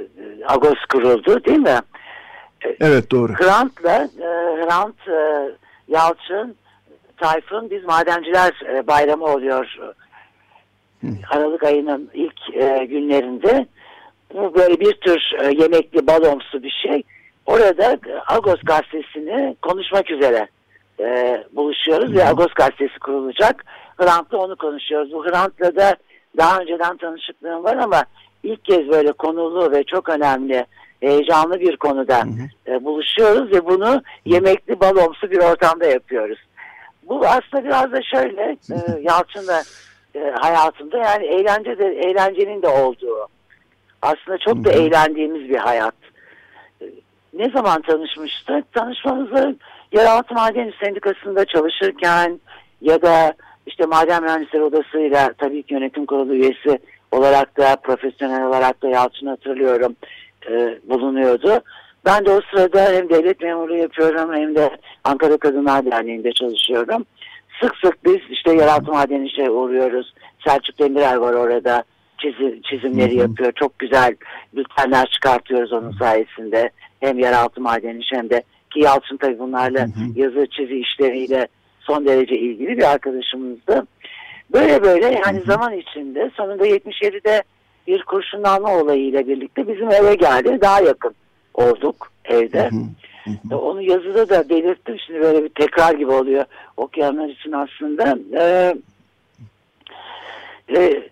[0.00, 0.04] e,
[0.48, 1.78] Agos kuruldu değil mi?
[2.80, 3.32] Evet doğru.
[3.32, 4.08] Hrant'la
[4.56, 4.96] Hrant,
[5.88, 6.56] Yalçın,
[7.16, 8.52] Tayfun biz Madenciler
[8.86, 9.78] Bayramı oluyor.
[11.30, 12.46] Aralık ayının ilk
[12.90, 13.66] günlerinde.
[14.34, 15.20] Bu böyle bir tür
[15.60, 17.02] yemekli balomsu bir şey.
[17.46, 20.48] Orada Agos gazetesini konuşmak üzere
[21.00, 22.14] e, buluşuyoruz Hı.
[22.14, 23.64] ve Agos gazetesi kurulacak.
[23.96, 25.12] Hrant'la onu konuşuyoruz.
[25.12, 25.96] Bu Hrant'la da
[26.36, 28.04] daha önceden tanışıklığım var ama
[28.42, 30.66] ilk kez böyle konulu ve çok önemli
[31.00, 32.24] heyecanlı bir konuda
[32.66, 36.38] E, buluşuyoruz ve bunu yemekli balomsu bir ortamda yapıyoruz.
[37.08, 39.62] Bu aslında biraz da şöyle e, Yalçın'la
[40.14, 43.28] e, hayatında yani eğlence de eğlencenin de olduğu
[44.02, 45.94] aslında çok da eğlendiğimiz bir hayat.
[47.32, 48.72] Ne zaman tanışmıştık?
[48.72, 49.56] Tanışmamızı
[49.92, 52.40] Yeraltı Maden Sendikası'nda çalışırken
[52.80, 53.34] ya da
[53.66, 56.78] işte Maden Mühendisleri Odası'yla tabii ki yönetim kurulu üyesi
[57.12, 59.96] olarak da profesyonel olarak da Yalçın hatırlıyorum
[60.50, 61.60] e, bulunuyordu.
[62.04, 64.70] Ben de o sırada hem devlet memuru yapıyorum hem de
[65.04, 67.06] Ankara Kadınlar Derneği'nde çalışıyorum.
[67.62, 70.14] Sık sık biz işte yeraltı madeni işe uğruyoruz.
[70.46, 71.84] Selçuk Demirer var orada.
[72.18, 73.52] Çizim, çizimleri yapıyor.
[73.52, 74.16] Çok güzel
[74.52, 76.70] bültenler çıkartıyoruz onun sayesinde.
[77.00, 81.48] Hem yeraltı madeni hem de ki Yalçın tabii bunlarla yazı çizi işleriyle
[81.82, 83.86] son derece ilgili bir arkadaşımızdı.
[84.52, 85.44] Böyle böyle yani hı hı.
[85.46, 87.42] zaman içinde sonunda 77'de
[87.86, 90.58] bir kurşunlanma olayıyla birlikte bizim eve geldi.
[90.60, 91.14] Daha yakın
[91.54, 92.70] olduk evde.
[92.70, 92.76] Hı.
[93.50, 94.96] Hı Onu yazıda da belirttim.
[95.06, 96.44] Şimdi böyle bir tekrar gibi oluyor
[96.76, 98.18] okuyanlar için aslında.
[98.40, 98.74] Ee,
[100.76, 101.02] e,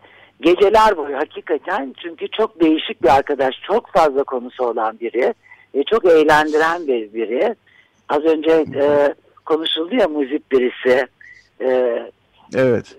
[0.40, 3.54] geceler boyu hakikaten çünkü çok değişik bir arkadaş.
[3.66, 5.34] Çok fazla konusu olan biri
[5.74, 7.54] e, çok eğlendiren bir biri.
[8.08, 9.14] Az önce e,
[9.50, 11.06] konuşuldu ya müzik birisi.
[11.60, 12.02] E,
[12.54, 12.96] evet.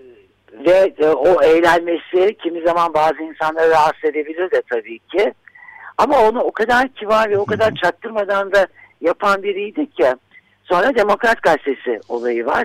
[0.66, 5.34] Ve e, o eğlenmesi kimi zaman bazı insanları rahatsız edebilir de tabii ki.
[5.98, 8.66] Ama onu o kadar kibar ve o kadar çaktırmadan da
[9.00, 10.06] yapan biriydi ki.
[10.64, 12.64] Sonra Demokrat Gazetesi olayı var.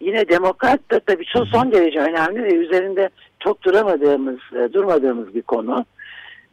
[0.00, 3.08] Yine Demokrat da tabii çok son derece önemli ve üzerinde
[3.40, 5.84] çok duramadığımız, e, durmadığımız bir konu.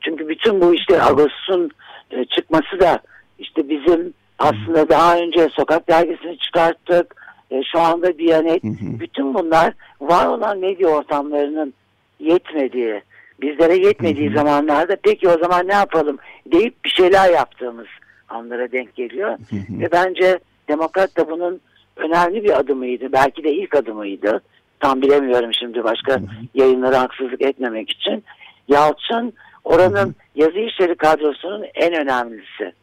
[0.02, 1.72] Çünkü bütün bu işte Ağustos'un
[2.12, 3.00] e, çıkması da
[3.40, 4.14] işte bizim
[4.44, 7.16] aslında daha önce sokak dergisini çıkarttık.
[7.52, 8.64] E, şu anda Diyanet.
[9.00, 11.74] Bütün bunlar var olan medya ortamlarının
[12.20, 13.02] yetmediği,
[13.42, 16.18] bizlere yetmediği zamanlarda peki o zaman ne yapalım
[16.52, 17.88] deyip bir şeyler yaptığımız
[18.30, 19.38] anlara denk geliyor.
[19.70, 21.62] Ve bence Demokrat da bunun
[21.96, 23.12] önemli bir adımıydı.
[23.12, 24.42] Belki de ilk adımıydı.
[24.80, 26.20] Tam bilemiyorum şimdi başka
[26.54, 28.24] yayınlara haksızlık etmemek için.
[28.68, 29.34] Yalçın
[29.64, 32.74] Oranın yazı işleri kadrosunun en önemlisi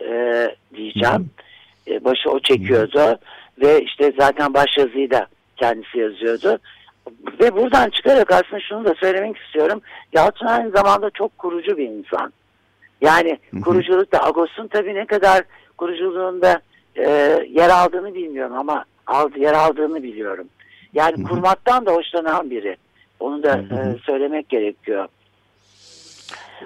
[0.00, 1.30] e, diyeceğim.
[1.88, 3.18] E, başı o çekiyordu
[3.62, 5.26] ve işte zaten baş yazıyı da
[5.56, 6.58] kendisi yazıyordu.
[7.40, 9.80] Ve buradan çıkarak aslında şunu da söylemek istiyorum.
[10.12, 12.32] Yalçın aynı zamanda çok kurucu bir insan.
[13.00, 15.42] Yani kuruculukta Agos'un tabii ne kadar
[15.78, 16.60] kuruculuğunda
[16.96, 17.10] e,
[17.50, 20.48] yer aldığını bilmiyorum ama aldı, yer aldığını biliyorum.
[20.94, 22.76] Yani kurmaktan da hoşlanan biri.
[23.20, 25.08] Onu da e, söylemek gerekiyor.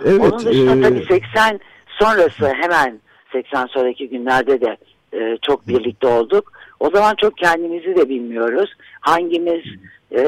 [0.04, 0.82] Evet, Onun dışında e...
[0.82, 3.00] tabii 80 sonrası hemen
[3.32, 4.76] 80 sonraki günlerde de
[5.12, 6.52] e, çok birlikte olduk.
[6.80, 8.74] O zaman çok kendimizi de bilmiyoruz.
[9.00, 9.64] Hangimiz
[10.12, 10.24] e,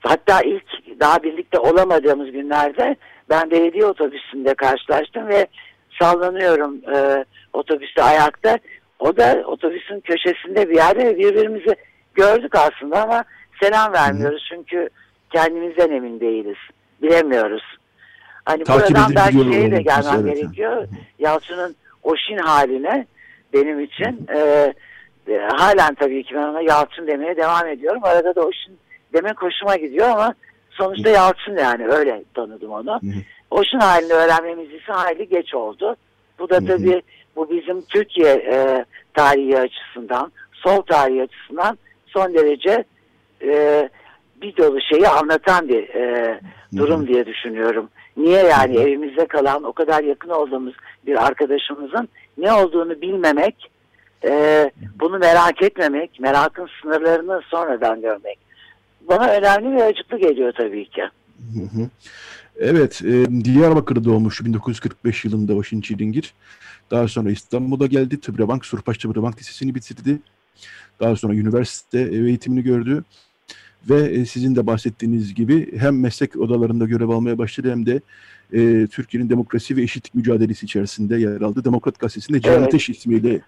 [0.00, 2.96] hatta ilk daha birlikte olamadığımız günlerde
[3.30, 5.46] ben belediye otobüsünde karşılaştım ve
[5.98, 8.58] sallanıyorum e, otobüste ayakta.
[8.98, 11.76] O da otobüsün köşesinde bir yerde ve birbirimizi
[12.14, 13.24] gördük aslında ama
[13.62, 14.46] selam vermiyoruz.
[14.48, 14.88] Çünkü
[15.32, 16.58] kendimizden emin değiliz.
[17.02, 17.62] Bilemiyoruz.
[18.46, 20.36] Hani Takip buradan belki şeye de gelmem evet.
[20.36, 20.88] gerekiyor.
[21.18, 23.06] Yalçın'ın Oşin haline
[23.52, 24.38] benim için e,
[25.28, 28.04] e, halen tabii ki ben ona Yalçın demeye devam ediyorum.
[28.04, 28.78] Arada da Oşin
[29.12, 30.34] demek hoşuma gidiyor ama
[30.70, 33.00] sonuçta Yalçın yani öyle tanıdım onu.
[33.50, 35.96] Oşin halini öğrenmemiz ise hayli geç oldu.
[36.38, 37.02] Bu da tabii
[37.36, 38.84] bu bizim Türkiye e,
[39.14, 42.84] tarihi açısından, sol tarihi açısından son derece
[43.42, 43.88] e,
[44.42, 46.40] bir dolu şeyi anlatan bir e,
[46.76, 47.88] durum diye düşünüyorum.
[48.16, 50.74] Niye yani evimizde kalan o kadar yakın olduğumuz
[51.06, 52.08] bir arkadaşımızın
[52.38, 53.70] ne olduğunu bilmemek,
[54.24, 54.70] e,
[55.00, 58.38] bunu merak etmemek, merakın sınırlarını sonradan görmek.
[59.08, 61.02] bana önemli ve acıklı geliyor tabii ki.
[62.58, 66.34] Evet, e, Diyarbakır'da doğmuş 1945 yılında Washington Çilingir.
[66.90, 68.20] Daha sonra İstanbul'a geldi.
[68.20, 70.18] Tıbrebank, Surpaş Tıbrebank Lisesi'ni bitirdi.
[71.00, 73.04] Daha sonra üniversite eğitimini gördü.
[73.90, 78.00] Ve e, sizin de bahsettiğiniz gibi hem meslek odalarında görev almaya başladı hem de
[78.52, 81.64] e, Türkiye'nin demokrasi ve eşitlik mücadelesi içerisinde yer aldı.
[81.64, 82.66] Demokrat Gazetesi'nde Cihan Evet.
[82.66, 83.40] Ateş ismiyle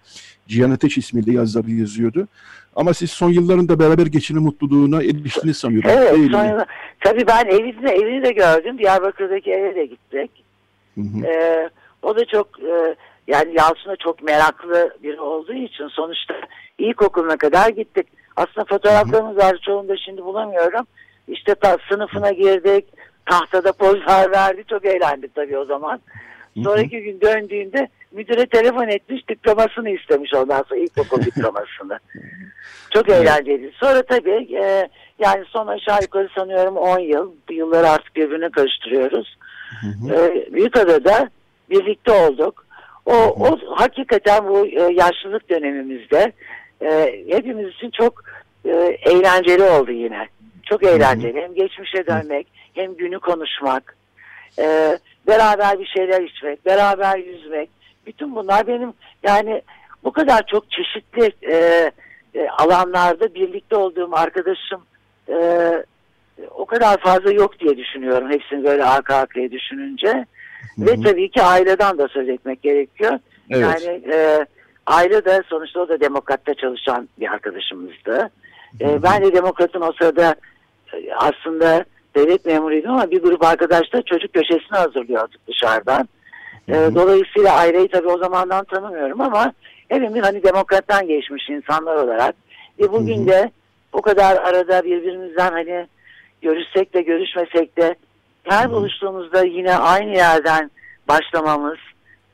[0.47, 2.27] Cihan Ateş ismiyle yazıları yazıyordu.
[2.75, 5.89] Ama siz son yıllarında beraber geçirme mutluluğuna eriştiniz sanıyorum.
[5.93, 6.65] Evet, değil sonra,
[6.99, 8.77] tabii ben evini, evini de gördüm.
[8.77, 10.31] Diyarbakır'daki eve de gittik.
[10.95, 11.25] Hı hı.
[11.25, 11.69] Ee,
[12.01, 12.95] o da çok e,
[13.27, 16.33] yani Yalçın'a çok meraklı biri olduğu için sonuçta
[16.77, 18.07] ilkokuluna kadar gittik.
[18.39, 20.87] Aslında fotoğraflarımız var çoğunu da şimdi bulamıyorum.
[21.27, 22.85] İşte ta, sınıfına girdik.
[23.25, 24.63] Tahtada pozlar verdi.
[24.69, 25.99] Çok eğlendik tabii o zaman.
[26.63, 31.99] Sonraki gün döndüğünde müdüre telefon etmiş diplomasını istemiş ondan sonra ilkokul diplomasını.
[32.93, 33.71] Çok eğlenceli.
[33.79, 37.31] Sonra tabii e, yani son aşağı yukarı sanıyorum 10 yıl.
[37.49, 39.37] Bu yılları artık birbirine karıştırıyoruz.
[40.11, 41.29] E, Büyükada'da
[41.69, 42.65] birlikte olduk.
[43.05, 46.33] O, o hakikaten bu e, yaşlılık dönemimizde
[46.81, 48.23] e, hepimiz için çok
[48.65, 48.69] e,
[49.01, 50.27] eğlenceli oldu yine.
[50.63, 51.41] Çok eğlenceli.
[51.41, 53.95] Hem geçmişe dönmek hem günü konuşmak.
[54.59, 57.69] E, beraber bir şeyler içmek, beraber yüzmek.
[58.05, 59.61] Bütün bunlar benim yani
[60.03, 61.91] bu kadar çok çeşitli e,
[62.35, 64.81] e, alanlarda birlikte olduğum arkadaşım
[65.29, 65.37] e,
[66.51, 68.31] o kadar fazla yok diye düşünüyorum.
[68.31, 70.25] Hepsini böyle arka arkaya düşününce.
[70.77, 73.19] Ve tabii ki aileden de söz etmek gerekiyor.
[73.49, 73.63] Evet.
[73.63, 74.45] Yani e,
[74.89, 78.29] aile de sonuçta o da demokratta çalışan bir arkadaşımızdı.
[78.81, 80.35] E, ben de demokratın o sırada
[80.93, 81.85] e, aslında
[82.15, 86.07] devlet memuruydum ama bir grup arkadaş da çocuk köşesini hazırlıyorduk dışarıdan.
[86.67, 89.53] E, dolayısıyla aileyi tabii o zamandan tanımıyorum ama
[89.89, 92.35] hepimiz hani demokrattan geçmiş insanlar olarak
[92.79, 93.51] ve bugün de
[93.93, 95.87] o kadar arada birbirimizden hani
[96.41, 97.95] görüşsek de görüşmesek de
[98.43, 100.71] her buluştuğumuzda yine aynı yerden
[101.07, 101.77] başlamamız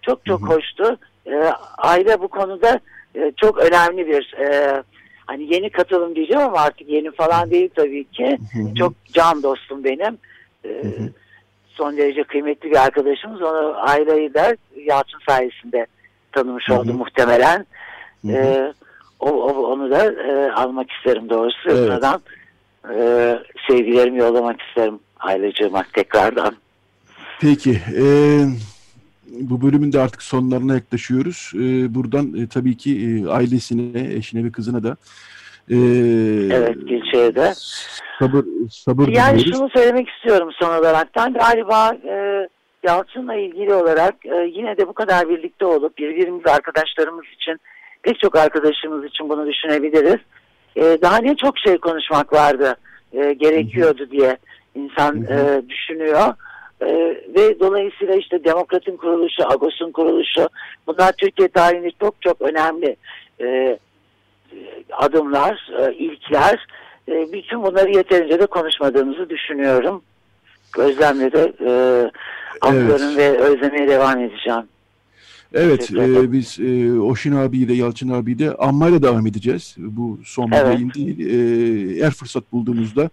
[0.02, 0.98] çok çok hoştu.
[1.28, 1.36] E,
[1.78, 2.80] aile bu konuda
[3.16, 4.84] e, çok önemli bir e,
[5.26, 8.38] hani yeni katılım diyeceğim ama artık yeni falan değil tabii ki.
[8.78, 10.18] Çok can dostum benim.
[10.66, 10.70] E,
[11.68, 13.42] son derece kıymetli bir arkadaşımız.
[13.42, 15.86] Onu aileyi de Yalçın sayesinde
[16.32, 17.66] tanımış oldu muhtemelen.
[18.30, 18.74] E,
[19.20, 21.70] o, o- onu da e, almak isterim doğrusu.
[21.70, 21.90] Evet.
[21.90, 22.22] Buradan
[22.96, 23.36] e,
[23.68, 26.56] sevgilerimi yollamak isterim ailecığıma tekrardan.
[27.42, 27.72] Peki.
[27.72, 28.04] e,
[29.28, 31.52] bu bölümün de artık sonlarına yaklaşıyoruz.
[31.56, 34.98] E, buradan e, tabii ki e, ailesine, eşine ve kızına da
[35.70, 35.76] e,
[36.52, 37.36] Evet Gülşehir'de.
[37.42, 37.54] de.
[38.20, 39.58] sabır sabır Yani diliyoruz.
[39.60, 42.48] şunu söylemek istiyorum son olaraktan galiba e,
[42.84, 47.60] Yalçın'la ilgili olarak e, yine de bu kadar birlikte olup birbirimiz arkadaşlarımız için
[48.04, 50.20] pek çok arkadaşımız için bunu düşünebiliriz.
[50.76, 52.76] E, daha ne çok şey konuşmak vardı
[53.14, 54.38] e, gerekiyordu diye
[54.76, 56.34] insan e, düşünüyor.
[56.82, 56.88] E,
[57.36, 60.50] ve dolayısıyla işte Demokrat'ın kuruluşu, Agos'un kuruluşu
[60.88, 62.96] bunlar Türkiye tarihinde çok çok önemli
[63.42, 63.80] e,
[64.92, 66.68] adımlar, e, ilkler.
[67.10, 70.02] E, bütün bunları yeterince de konuşmadığımızı düşünüyorum.
[70.78, 71.72] Özlemle de e,
[72.62, 74.64] anlıyorum ve özlemeye devam edeceğim.
[75.54, 79.76] Evet, e, biz e, Oşin abiyi de Yalçın abiyi de anmayla devam edeceğiz.
[79.78, 80.66] Bu son Evet.
[80.66, 81.20] yayın değil.
[81.20, 83.10] E, eğer fırsat bulduğumuzda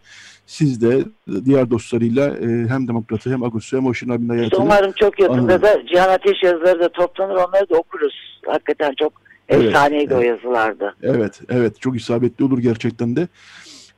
[0.53, 1.05] siz de
[1.44, 5.62] diğer dostlarıyla e, hem Demokrat'ı hem Agos'u hem Oşin abinin hayatını umarım çok yakında Anladım.
[5.62, 8.40] da Cihan Ateş yazıları da toplanır onları da okuruz.
[8.46, 9.12] Hakikaten çok
[9.48, 10.94] Evet, efsaneydi o yazılarda.
[11.03, 13.28] Evet, evet çok isabetli olur gerçekten de.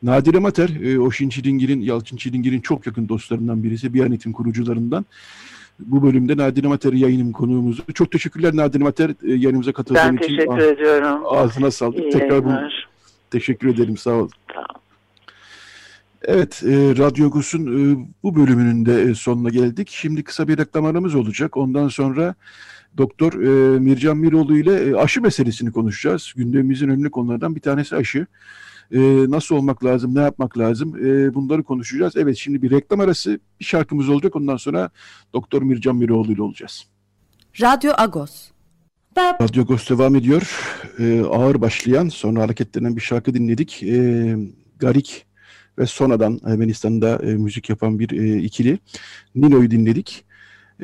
[0.02, 5.06] Nadire Mater, e, Oşin Çilingir'in, Yalçın Çilingir'in çok yakın dostlarından birisi, Biyanet'in kurucularından.
[5.78, 7.82] Bu bölümde Nadire Mater yayınım konuğumuzu.
[7.94, 10.36] Çok teşekkürler Nadire Mater e, yayınımıza katıldığın Ben için.
[10.36, 11.22] teşekkür Ah, ediyorum.
[11.24, 11.98] Ağzına sağlık.
[11.98, 12.50] İyi Tekrar bu,
[13.30, 13.96] teşekkür ederim.
[13.96, 14.28] Sağ ol.
[14.52, 14.66] Tamam.
[16.28, 19.88] Evet, e, Radyo Agos'un e, bu bölümünün de e, sonuna geldik.
[19.90, 21.56] Şimdi kısa bir reklam aramız olacak.
[21.56, 22.34] Ondan sonra
[22.96, 26.32] Doktor e, Mircan Miroğlu ile e, aşı meselesini konuşacağız.
[26.36, 28.26] Gündemimizin önemli konulardan bir tanesi aşı.
[28.92, 29.00] E,
[29.30, 32.16] nasıl olmak lazım, ne yapmak lazım e, bunları konuşacağız.
[32.16, 34.36] Evet, şimdi bir reklam arası, bir şarkımız olacak.
[34.36, 34.90] Ondan sonra
[35.32, 36.84] Doktor Mircan Miroğlu ile olacağız.
[37.60, 38.50] Radyo Agos.
[39.18, 40.60] Radyo Agos devam ediyor.
[40.98, 43.82] E, ağır başlayan, sonra hareketlenen bir şarkı dinledik.
[43.82, 44.36] E,
[44.78, 45.26] Garik
[45.78, 48.78] ve sonradan Ermenistan'da e, müzik yapan bir e, ikili.
[49.34, 50.24] Nino'yu dinledik.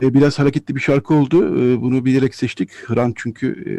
[0.02, 1.58] E, biraz hareketli bir şarkı oldu.
[1.58, 2.70] E, bunu bilerek seçtik.
[2.86, 3.72] Hran çünkü e,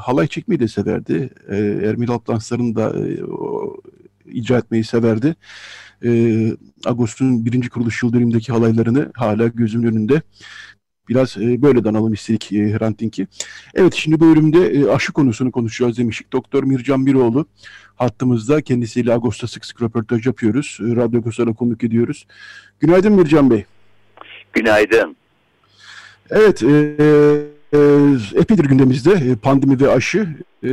[0.00, 1.30] halay çekmeyi de severdi.
[1.48, 3.76] E, Ermeni halk danslarını da e, o,
[4.26, 5.34] icra etmeyi severdi.
[6.04, 6.10] E,
[6.86, 10.22] Agos'un birinci kuruluş yıl dönümündeki halaylarını hala gözümün önünde
[11.08, 13.26] Biraz e, böyle danalım istedik e, Hrant Dink'i.
[13.74, 16.32] Evet şimdi bu bölümde e, aşı konusunu konuşacağız demiştik.
[16.32, 17.46] Doktor Mircan Biroğlu
[17.96, 18.62] hattımızda.
[18.62, 20.78] Kendisiyle Ağustos'ta sık sık röportaj yapıyoruz.
[20.80, 22.26] E, Radyo Agostos'a konuk ediyoruz.
[22.80, 23.64] Günaydın Mircan Bey.
[24.52, 25.16] Günaydın.
[26.30, 26.68] Evet, e,
[27.72, 27.78] e,
[28.34, 30.28] epeydir gündemimizde e, pandemi ve aşı.
[30.64, 30.70] E,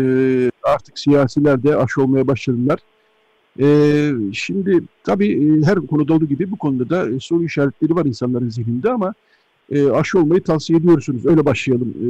[0.64, 2.80] artık siyasiler de aşı olmaya başladılar.
[3.60, 3.66] E,
[4.34, 8.50] şimdi tabii e, her konuda olduğu gibi bu konuda da e, soru işaretleri var insanların
[8.50, 9.14] zihninde ama
[9.72, 11.26] e, aşı olmayı tavsiye ediyorsunuz.
[11.26, 11.90] Öyle başlayalım.
[11.90, 12.08] E,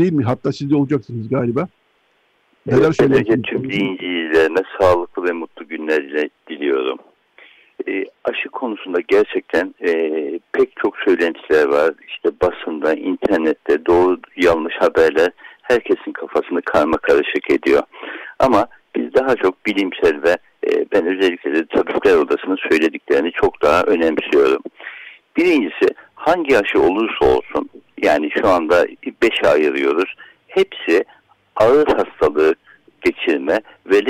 [0.00, 0.24] değil mi?
[0.24, 1.68] Hatta siz de olacaksınız galiba.
[2.66, 3.42] Neler söyleyeceksiniz?
[3.42, 6.98] Tüm dinleyicilerine sağlıklı ve mutlu günler diliyorum.
[7.88, 9.90] E, aşı konusunda gerçekten e,
[10.52, 11.94] pek çok söylentiler var.
[12.08, 15.30] İşte basında, internette doğru yanlış haberler
[15.62, 17.82] herkesin kafasını karma karışık ediyor.
[18.38, 20.36] Ama biz daha çok bilimsel ve
[20.70, 24.62] e, ben özellikle de tabipler odasının söylediklerini çok daha önemsiyorum.
[25.36, 27.68] Birincisi hangi aşı olursa olsun
[28.02, 28.86] yani şu anda
[29.22, 30.14] beş ayırıyoruz.
[30.48, 31.04] Hepsi
[31.56, 32.54] ağır hastalığı
[33.04, 34.00] geçirme ve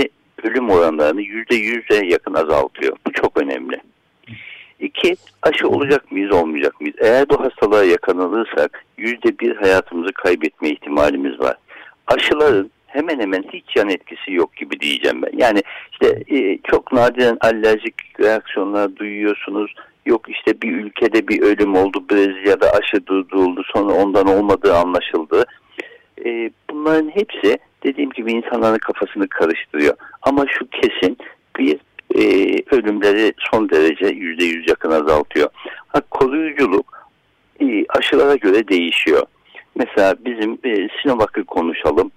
[0.42, 2.96] ölüm oranlarını yüzde yüze yakın azaltıyor.
[3.06, 3.80] Bu çok önemli.
[4.80, 6.96] İki, aşı olacak mıyız olmayacak mıyız?
[6.98, 11.56] Eğer bu hastalığa yakalanırsak yüzde bir hayatımızı kaybetme ihtimalimiz var.
[12.06, 15.38] Aşıların hemen hemen hiç yan etkisi yok gibi diyeceğim ben.
[15.38, 15.62] Yani
[15.92, 19.74] işte e, çok nadiren alerjik reaksiyonlar duyuyorsunuz.
[20.06, 25.44] Yok işte bir ülkede bir ölüm oldu Brezilya'da aşı durduruldu sonra ondan olmadığı anlaşıldı.
[26.24, 29.94] E, bunların hepsi dediğim gibi insanların kafasını karıştırıyor.
[30.22, 31.18] Ama şu kesin
[31.58, 31.78] bir
[32.14, 32.22] e,
[32.70, 35.48] ölümleri son derece yüzde yüz yakın azaltıyor.
[35.88, 37.08] Ha, koruyuculuk
[37.60, 39.26] e, aşılara göre değişiyor.
[39.74, 42.10] Mesela bizim e, Sinovac'ı konuşalım.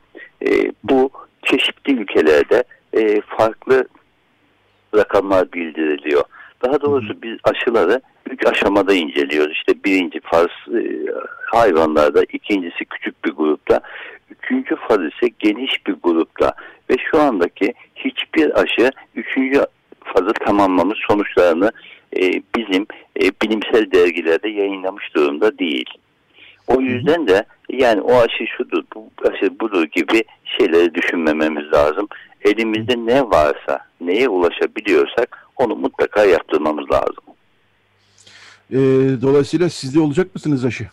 [0.48, 1.10] E, bu
[1.44, 3.88] çeşitli ülkelerde e, farklı
[4.96, 6.24] rakamlar bildiriliyor.
[6.66, 9.54] Daha doğrusu biz aşıları üç aşamada inceliyoruz.
[9.54, 10.82] İşte birinci faz e,
[11.46, 13.82] hayvanlarda, ikincisi küçük bir grupta,
[14.30, 16.54] üçüncü faz ise geniş bir grupta.
[16.90, 19.66] Ve şu andaki hiçbir aşı üçüncü
[20.04, 21.72] fazı tamamlamış sonuçlarını
[22.18, 22.86] e, bizim
[23.22, 25.90] e, bilimsel dergilerde yayınlamış durumda değil.
[26.68, 32.08] O yüzden de yani o aşı şudur, bu aşı budur gibi şeyleri düşünmememiz lazım.
[32.42, 37.24] Elimizde ne varsa, neye ulaşabiliyorsak onu mutlaka yaptırmamız lazım.
[38.72, 38.78] E,
[39.22, 40.88] dolayısıyla sizde olacak mısınız aşı?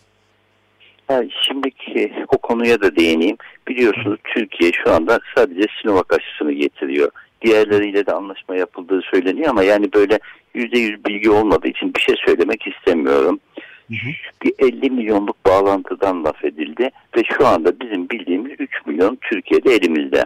[1.07, 3.37] Ha, şimdiki o konuya da değineyim.
[3.67, 7.11] Biliyorsunuz Türkiye şu anda sadece Sinovac aşısını getiriyor.
[7.41, 10.19] Diğerleriyle de anlaşma yapıldığı söyleniyor ama yani böyle
[10.53, 13.39] yüzde yüz bilgi olmadığı için bir şey söylemek istemiyorum.
[13.89, 14.11] Hı hı.
[14.43, 20.25] Bir 50 milyonluk bağlantıdan laf edildi ve şu anda bizim bildiğimiz 3 milyon Türkiye'de elimizde.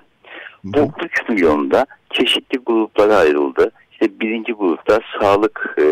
[0.61, 0.73] Hı hı.
[0.73, 3.71] Bu 3 milyonda çeşitli gruplara ayrıldı.
[4.01, 5.83] İşte birinci grupta sağlık e,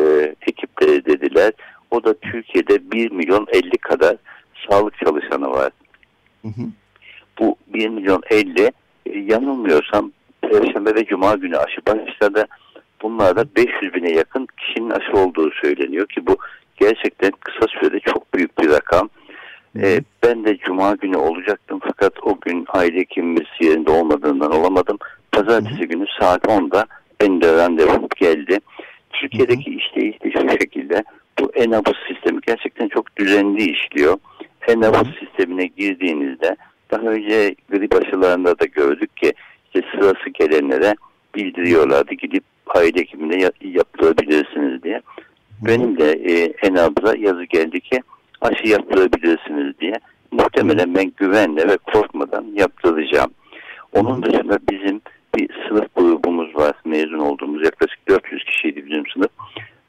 [0.47, 1.51] ekipleri dediler.
[1.91, 4.15] O da Türkiye'de 1 milyon 50 kadar
[4.69, 5.71] sağlık çalışanı var.
[6.41, 6.61] Hı hı.
[7.39, 8.71] Bu 1 milyon 50 e,
[9.05, 12.47] yanılmıyorsam Perşembe ve Cuma günü aşı başladı.
[13.01, 16.37] Bunlarda 500 bine yakın kişinin aşı olduğu söyleniyor ki bu
[16.77, 19.09] gerçekten kısa sürede çok büyük bir rakam.
[19.79, 24.97] Ee, ben de Cuma günü olacaktım fakat o gün aile hekimimiz yerinde olmadığından olamadım.
[25.31, 25.85] Pazartesi Hı-hı.
[25.85, 26.85] günü saat 10'da
[27.21, 28.59] benim de randevum geldi.
[29.13, 31.03] Türkiye'deki işleyiş de şu şekilde
[31.39, 34.17] bu e-nabız sistemi gerçekten çok düzenli işliyor.
[34.67, 36.55] E-nabız sistemine girdiğinizde
[36.91, 39.33] daha önce grip aşılarında da gördük ki
[39.65, 40.95] işte sırası gelenlere
[41.35, 42.13] bildiriyorlardı.
[42.13, 45.01] Gidip aile hekimine yaptırabilirsiniz diye.
[45.61, 48.01] Benim de e, ENAB'da yazı geldi ki
[48.41, 49.93] aşı yaptırabilirsiniz diye.
[50.31, 53.31] Muhtemelen ben güvenle ve korkmadan yaptıracağım.
[53.93, 55.01] Onun dışında bizim
[55.35, 56.75] bir sınıf grubumuz var.
[56.85, 59.31] Mezun olduğumuz yaklaşık 400 kişiydi bizim sınıf.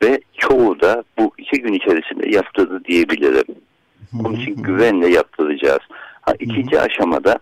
[0.03, 3.55] Ve çoğu da bu iki gün içerisinde yaptırdı diyebilirim.
[4.25, 5.83] Onun için güvenle yaptıracağız.
[6.21, 7.39] Ha, ikinci aşamada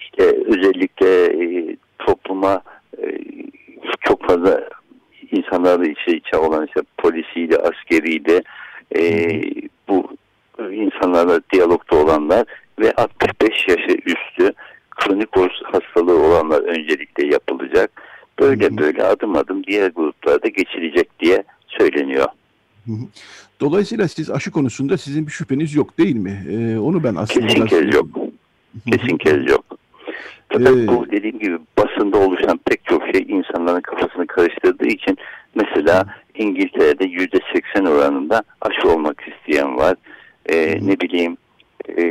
[0.00, 2.62] işte özellikle e, topluma
[2.98, 3.18] e,
[4.00, 4.68] çok fazla
[5.32, 8.42] insanlarla içe içe olan işte polisiyle, askeriyle
[8.96, 9.02] e,
[9.88, 10.16] bu
[10.72, 12.46] insanlarla diyalogda olanlar
[12.80, 14.52] ve 65 yaşı üstü
[15.00, 15.28] kronik
[15.62, 18.02] hastalığı olanlar öncelikle yapılacak.
[18.40, 22.26] Böyle böyle adım adım diğer gruplarda geçilecek diye söyleniyor.
[23.60, 26.44] Dolayısıyla siz aşı konusunda sizin bir şüpheniz yok değil mi?
[26.50, 27.46] Ee, onu ben aslında...
[27.46, 28.06] Kesin kez yok.
[28.92, 29.64] Kesin kez yok.
[30.48, 35.18] Fakat ee, bu dediğim gibi basında oluşan pek çok şey insanların kafasını karıştırdığı için
[35.54, 39.96] mesela İngiltere'de yüzde seksen oranında aşı olmak isteyen var.
[40.46, 41.36] Ee, ne bileyim
[41.88, 42.02] e,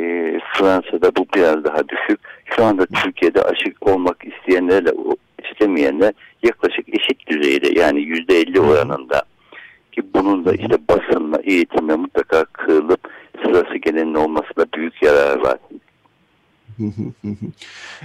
[0.53, 2.19] Fransa'da bu biraz daha düşük.
[2.55, 4.91] Şu anda Türkiye'de aşı olmak isteyenlerle
[5.51, 9.23] istemeyenler yaklaşık eşit düzeyde yani yüzde elli oranında
[9.91, 12.99] ki bunun da işte basınla, eğitimle mutlaka kırılıp
[13.43, 15.57] sırası gelenin olmasında büyük yarar var.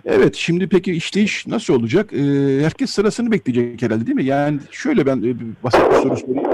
[0.04, 2.12] Evet şimdi peki işleyiş nasıl olacak?
[2.12, 2.18] Ee,
[2.62, 4.24] herkes sırasını bekleyecek herhalde değil mi?
[4.24, 6.44] Yani şöyle ben e, basit bir soru sorayım.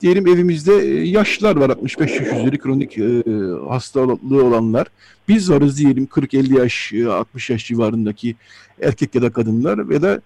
[0.00, 3.22] Diyelim evimizde e, yaşlılar var 65 yaş üzeri kronik e,
[3.68, 4.86] hastalığı olanlar.
[5.28, 8.36] Biz varız diyelim 40-50 yaş 60 yaş civarındaki
[8.82, 10.20] erkek ya da kadınlar ve da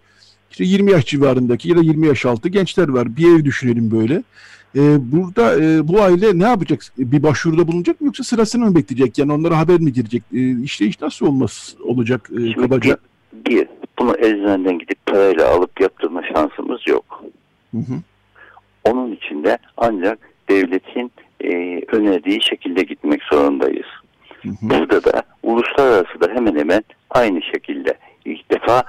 [0.50, 3.16] işte 20 yaş civarındaki ya da 20 yaş altı gençler var.
[3.16, 4.22] Bir ev düşünelim böyle.
[4.76, 6.80] E, burada e, bu aile ne yapacak?
[6.98, 9.18] Bir başvuruda bulunacak mı yoksa sırasını mı bekleyecek?
[9.18, 10.22] Yani onlara haber mi girecek?
[10.32, 12.96] E, işleyiş nasıl olmaz olacak e, kabaca?
[13.32, 13.68] Bir, bir,
[13.98, 17.24] bunu eczaneden gidip parayla alıp yaptırma şansımız yok.
[17.70, 17.94] Hı hı.
[18.84, 20.18] Onun için de ancak
[20.48, 23.86] devletin e, önerdiği şekilde gitmek zorundayız.
[24.42, 24.54] Hı hı.
[24.62, 28.84] Burada da uluslararası da hemen hemen aynı şekilde ilk defa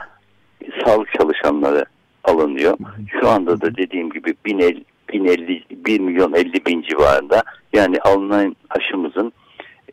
[0.86, 1.86] sağlık çalışanları
[2.24, 2.78] alınıyor.
[3.20, 4.84] Şu anda da dediğim gibi 1050,
[5.14, 9.34] 1050 1 milyon 50 bin civarında yani alınan aşımızın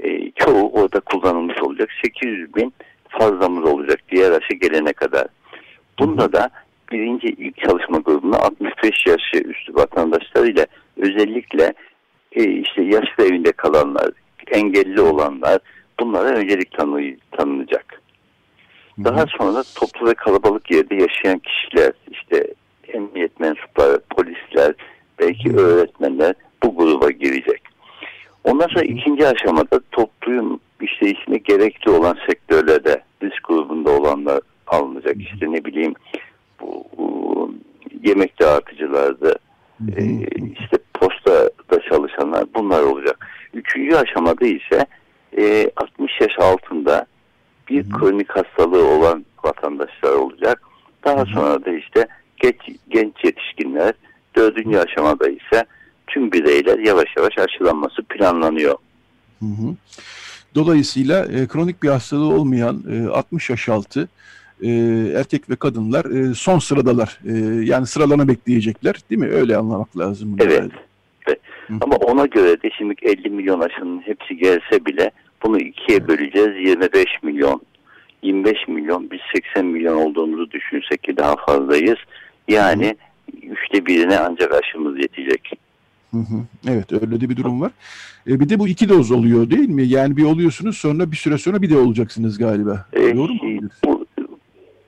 [0.00, 1.88] e, çoğu orada kullanılmış olacak.
[2.02, 2.72] 800 bin
[3.08, 5.26] fazlamız olacak diğer aşı gelene kadar.
[5.98, 6.50] Bunda da
[6.92, 10.66] birinci ilk çalışma grubuna 65 yaş üstü vatandaşlar ile
[10.96, 11.72] özellikle
[12.32, 14.10] e, işte yaşlı evinde kalanlar,
[14.52, 15.58] engelli olanlar
[16.00, 18.02] bunlara öncelik tanı, tanınacak.
[19.04, 22.46] Daha sonra toplu ve kalabalık yerde yaşayan kişiler, işte
[22.88, 24.74] emniyet mensupları, polisler,
[25.18, 27.62] belki öğretmenler bu gruba girecek.
[28.44, 35.16] Ondan sonra ikinci aşamada toplum işleyişine gerekli olan sektörlerde risk grubunda olanlar alınacak.
[35.16, 35.94] İşte ne bileyim
[36.60, 37.54] bu, bu
[38.02, 39.38] yemek dağıtıcılarda,
[39.96, 40.04] e,
[40.60, 41.50] işte postada
[41.88, 43.26] çalışanlar bunlar olacak.
[43.54, 44.86] Üçüncü aşamada ise
[45.38, 47.06] e, 60 yaş altında
[47.68, 50.62] bir kronik hastalığı olan vatandaşlar olacak.
[51.04, 52.06] Daha sonra da işte
[52.36, 52.56] genç,
[52.88, 53.92] genç yetişkinler,
[54.36, 55.64] dördüncü aşamada ise
[56.06, 58.76] tüm bireyler yavaş yavaş aşılanması planlanıyor.
[59.40, 59.74] Hı hı.
[60.54, 64.08] Dolayısıyla e, kronik bir hastalığı olmayan e, 60 yaş altı
[64.62, 64.70] e,
[65.16, 67.18] erkek ve kadınlar e, son sıradalar.
[67.26, 67.32] E,
[67.64, 69.28] yani sıralarına bekleyecekler değil mi?
[69.28, 70.36] Öyle anlamak lazım.
[70.40, 70.62] Evet.
[71.26, 71.40] evet.
[71.80, 75.10] Ama ona göre de şimdi 50 milyon aşının hepsi gelse bile
[75.42, 76.68] bunu ikiye böleceğiz.
[76.68, 77.62] 25 milyon.
[78.22, 81.98] 25 milyon biz 80 milyon olduğumuzu düşünsek ki daha fazlayız.
[82.48, 82.96] Yani
[83.42, 85.52] üçte birine ancak aşımız yetecek.
[86.10, 86.36] Hı hı.
[86.68, 87.72] Evet öyle de bir durum var.
[88.26, 89.86] E, bir de bu iki doz oluyor değil mi?
[89.86, 92.86] Yani bir oluyorsunuz sonra bir süre sonra bir de olacaksınız galiba.
[92.92, 93.68] E, Doğru mu?
[93.84, 93.99] Bu,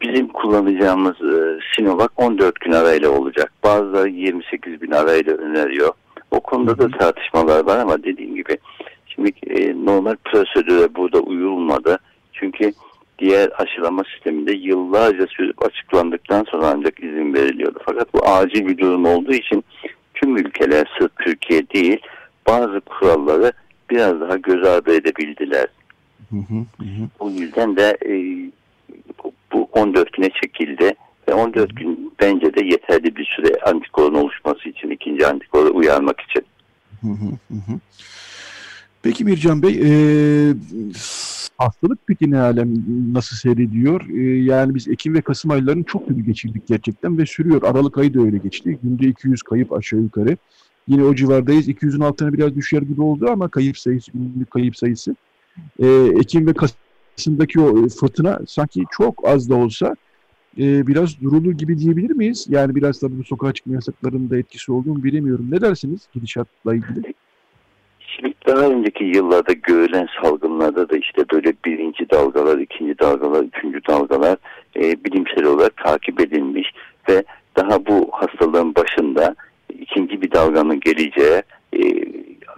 [0.02, 3.52] bizim kullanacağımız e, Sinovac 14 gün arayla olacak.
[3.64, 5.92] Bazıları 28 bin arayla öneriyor.
[6.30, 8.58] O konuda da tartışmalar var ama dediğim gibi
[9.06, 11.98] şimdi e, normal prosedüre burada uyulmadı.
[12.32, 12.72] Çünkü
[13.18, 15.26] diğer aşılama sisteminde yıllarca
[15.58, 17.78] açıklandıktan sonra ancak izin veriliyordu.
[17.84, 19.64] Fakat bu acil bir durum olduğu için
[20.14, 22.00] tüm ülkeler sırf Türkiye değil
[22.48, 23.52] bazı kuralları
[23.90, 25.66] biraz daha göz ardı edebildiler.
[26.30, 27.08] Hı hı hı.
[27.18, 28.12] O yüzden de e,
[29.52, 30.94] bu 14 güne çekildi
[31.28, 36.44] ve 14 gün bence de yeterli bir süre antikorun oluşması için ikinci antikoru uyarmak için.
[37.00, 37.78] Hı hı hı.
[39.02, 39.90] Peki Mircan Bey, e,
[41.58, 42.74] hastalık peki ne alem
[43.12, 44.08] nasıl seyrediyor?
[44.08, 47.62] E, yani biz Ekim ve Kasım aylarını çok kötü geçirdik gerçekten ve sürüyor.
[47.62, 48.78] Aralık ayı da öyle geçti.
[48.82, 50.36] Günde 200 kayıp aşağı yukarı.
[50.88, 51.68] Yine o civardayız.
[51.68, 55.16] 200'ün altına biraz düşer gibi oldu ama kayıp sayısı, günlük kayıp sayısı.
[55.78, 55.86] E,
[56.20, 56.52] Ekim ve
[57.16, 59.96] Kasım'daki o fırtına sanki çok az da olsa
[60.58, 62.46] e, biraz durulur gibi diyebilir miyiz?
[62.50, 65.48] Yani biraz da bu sokağa çıkma yasaklarının da etkisi olduğunu bilemiyorum.
[65.50, 67.14] Ne dersiniz gidişatla ilgili?
[68.16, 74.36] Şimdi daha önceki yıllarda görülen salgınlarda da işte böyle birinci dalgalar, ikinci dalgalar, üçüncü dalgalar
[74.76, 76.68] e, bilimsel olarak takip edilmiş
[77.08, 77.24] ve
[77.56, 79.34] daha bu hastalığın başında
[79.78, 81.42] ikinci bir dalganın geleceği
[81.72, 81.80] e,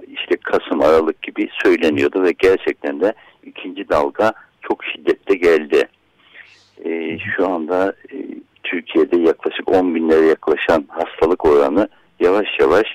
[0.09, 3.15] işte Kasım, Aralık gibi söyleniyordu ve gerçekten de
[3.47, 5.89] ikinci dalga çok şiddetli geldi.
[6.85, 8.17] E, şu anda e,
[8.63, 11.89] Türkiye'de yaklaşık 10 binlere yaklaşan hastalık oranı
[12.21, 12.87] yavaş yavaş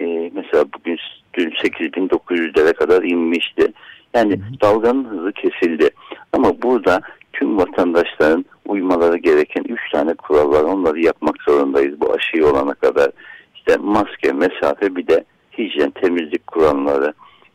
[0.00, 0.98] e, mesela bugün
[1.34, 3.72] dün 8900'lere kadar inmişti.
[4.14, 5.90] Yani dalganın hızı kesildi.
[6.32, 7.00] Ama burada
[7.32, 10.62] tüm vatandaşların uymaları gereken 3 tane kural var.
[10.62, 13.10] Onları yapmak zorundayız bu aşıyı olana kadar.
[13.54, 15.24] İşte maske, mesafe bir de
[15.58, 17.12] hijyen, temizlik kuralları.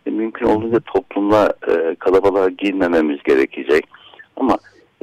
[0.09, 3.85] E, mümkün olduğunca toplumla e, kalabalığa girmememiz gerekecek.
[4.35, 4.57] Ama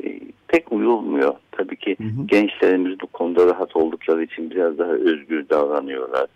[0.04, 1.34] e, pek uyulmuyor.
[1.52, 2.26] Tabii ki hı hı.
[2.26, 6.26] gençlerimiz bu konuda rahat oldukları için biraz daha özgür davranıyorlar.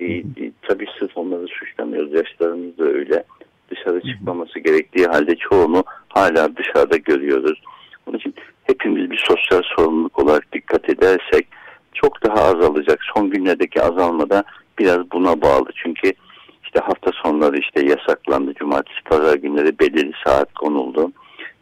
[0.00, 0.22] E,
[0.62, 2.12] tabii sırf onları suçlamıyoruz.
[2.12, 3.24] Yaşlarımız da öyle.
[3.70, 7.62] Dışarı çıkmaması gerektiği halde çoğunu hala dışarıda görüyoruz.
[8.06, 11.46] Onun için hepimiz bir sosyal sorumluluk olarak dikkat edersek
[11.94, 12.98] çok daha azalacak.
[13.14, 14.44] Son günlerdeki azalmada
[14.78, 15.68] biraz buna bağlı.
[15.74, 16.12] Çünkü
[16.68, 18.54] işte hafta sonları işte yasaklandı.
[18.54, 21.12] Cumartesi, pazar günleri belirli saat konuldu.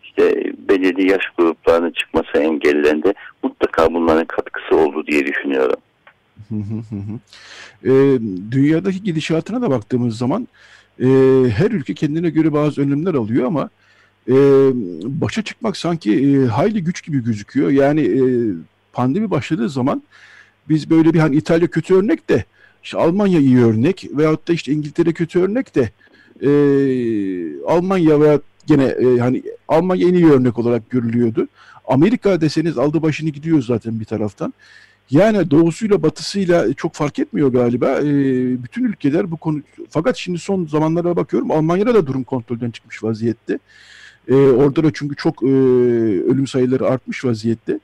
[0.02, 3.12] İşte belirli yaş gruplarının çıkması engellendi.
[3.42, 5.80] Mutlaka bunların katkısı oldu diye düşünüyorum.
[7.84, 7.90] E,
[8.50, 10.48] dünyadaki gidişatına da baktığımız zaman
[11.00, 11.06] e,
[11.56, 13.70] her ülke kendine göre bazı önlemler alıyor ama
[14.28, 14.34] e,
[15.04, 17.70] başa çıkmak sanki e, hayli güç gibi gözüküyor.
[17.70, 18.22] Yani e,
[18.92, 20.02] pandemi başladığı zaman
[20.68, 22.44] biz böyle bir hani İtalya kötü örnek de
[22.86, 25.90] işte Almanya iyi örnek veyahut da işte İngiltere kötü örnek de
[26.42, 26.50] e,
[27.66, 31.48] Almanya veya gene e, hani Almanya en iyi örnek olarak görülüyordu.
[31.88, 34.54] Amerika deseniz aldı başını gidiyor zaten bir taraftan.
[35.10, 38.00] Yani doğusuyla batısıyla çok fark etmiyor galiba.
[38.00, 38.04] E,
[38.62, 43.58] bütün ülkeler bu konu fakat şimdi son zamanlara bakıyorum Almanya'da da durum kontrolden çıkmış vaziyette.
[44.28, 45.46] E, orada da çünkü çok e,
[46.30, 47.80] ölüm sayıları artmış vaziyette.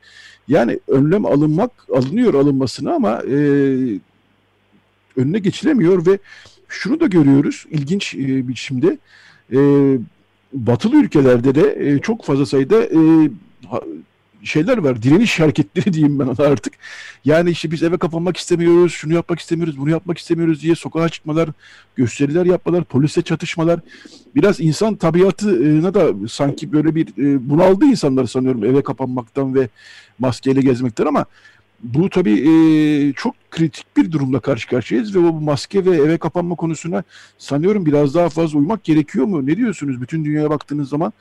[0.48, 3.36] Yani önlem alınmak alınıyor alınmasına ama e,
[5.16, 6.18] önüne geçilemiyor ve
[6.68, 8.98] şunu da görüyoruz ilginç e, biçimde
[9.52, 9.58] e,
[10.52, 13.30] batılı ülkelerde de e, çok fazla sayıda e,
[14.44, 15.02] şeyler var.
[15.02, 16.72] Direniş hareketleri diyeyim ben ona artık.
[17.24, 21.48] Yani işte biz eve kapanmak istemiyoruz, şunu yapmak istemiyoruz, bunu yapmak istemiyoruz diye sokağa çıkmalar,
[21.96, 23.80] gösteriler yapmalar, polise çatışmalar.
[24.34, 27.06] Biraz insan tabiatına da sanki böyle bir
[27.48, 29.68] bunaldı insanlar sanıyorum eve kapanmaktan ve
[30.18, 31.24] maskeyle gezmekten ama
[31.82, 32.52] bu tabii e,
[33.12, 37.02] çok kritik bir durumla karşı karşıyayız ve o maske ve eve kapanma konusuna
[37.38, 39.46] sanıyorum biraz daha fazla uymak gerekiyor mu?
[39.46, 40.02] Ne diyorsunuz?
[40.02, 41.12] Bütün dünyaya baktığınız zaman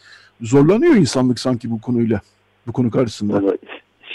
[0.41, 2.21] zorlanıyor insanlık sanki bu konuyla
[2.67, 3.55] bu konu karşısında.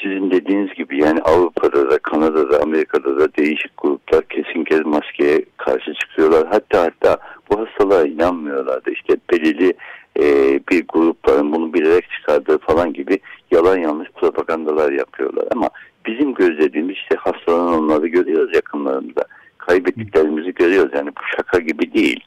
[0.02, 5.94] Sizin dediğiniz gibi yani Avrupa'da da Kanada'da Amerika'da da değişik gruplar kesin kez maskeye karşı
[5.94, 6.46] çıkıyorlar.
[6.50, 7.18] Hatta hatta
[7.50, 8.90] bu hastalığa inanmıyorlardı.
[8.90, 9.74] İşte belirli
[10.18, 13.18] e, bir grupların bunu bilerek çıkardığı falan gibi
[13.50, 15.44] yalan yanlış propagandalar yapıyorlar.
[15.50, 15.68] Ama
[16.06, 19.24] bizim gözlediğimiz işte hastalananları görüyoruz yakınlarımızda.
[19.58, 20.92] Kaybettiklerimizi görüyoruz.
[20.94, 22.20] Yani bu şaka gibi değil.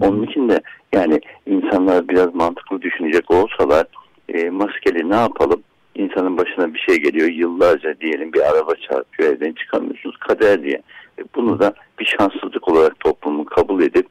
[0.00, 0.60] Onun için de
[0.92, 3.86] yani insanlar biraz mantıklı düşünecek olsalar
[4.28, 5.62] e, maskeli ne yapalım?
[5.94, 7.28] İnsanın başına bir şey geliyor.
[7.28, 10.16] Yıllarca diyelim bir araba çarpıyor evden çıkamıyorsunuz.
[10.16, 10.82] Kader diye.
[11.18, 14.06] E, bunu da bir şanssızlık olarak toplumun kabul edip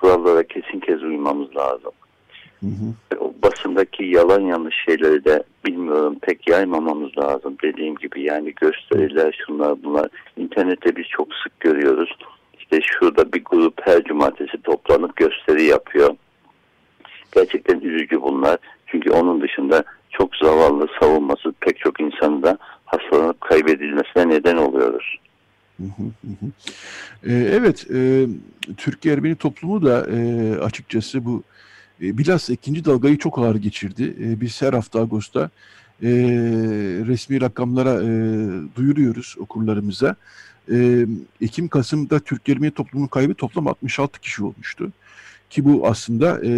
[0.00, 1.92] kurallara kesin kez uymamız lazım.
[2.60, 3.18] Hı hı.
[3.20, 8.22] O basındaki yalan yanlış şeyleri de bilmiyorum pek yaymamamız lazım dediğim gibi.
[8.22, 10.08] Yani gösteriler şunlar bunlar.
[10.36, 12.10] İnternette biz çok sık görüyoruz.
[12.58, 16.16] İşte şurada bir grup her cumartesi toplanıp gösteri yapıyor.
[17.32, 18.58] Gerçekten üzücü bunlar.
[18.86, 25.16] Çünkü onun dışında çok zavallı savunması pek çok insanı da hastalanıp kaybedilmesine neden oluyoruz.
[27.26, 28.26] Ee, evet, e,
[28.76, 31.42] Türkiye Ermeni toplumu da e, açıkçası bu
[32.02, 34.16] e, bilhassa ikinci dalgayı çok ağır geçirdi.
[34.20, 35.50] E, biz her hafta Ağustos'ta
[36.02, 36.08] e,
[37.06, 38.08] resmi rakamlara e,
[38.76, 40.16] duyuruyoruz okurlarımıza.
[40.72, 41.06] E,
[41.40, 44.92] Ekim-Kasım'da Türk Ermeni toplumunun kaybı toplam 66 kişi olmuştu.
[45.50, 46.50] Ki bu aslında e,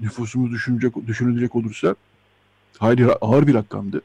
[0.00, 1.94] nüfusumuz düşünecek, düşünülecek olursa
[2.78, 4.02] hayli ağır bir rakamdı.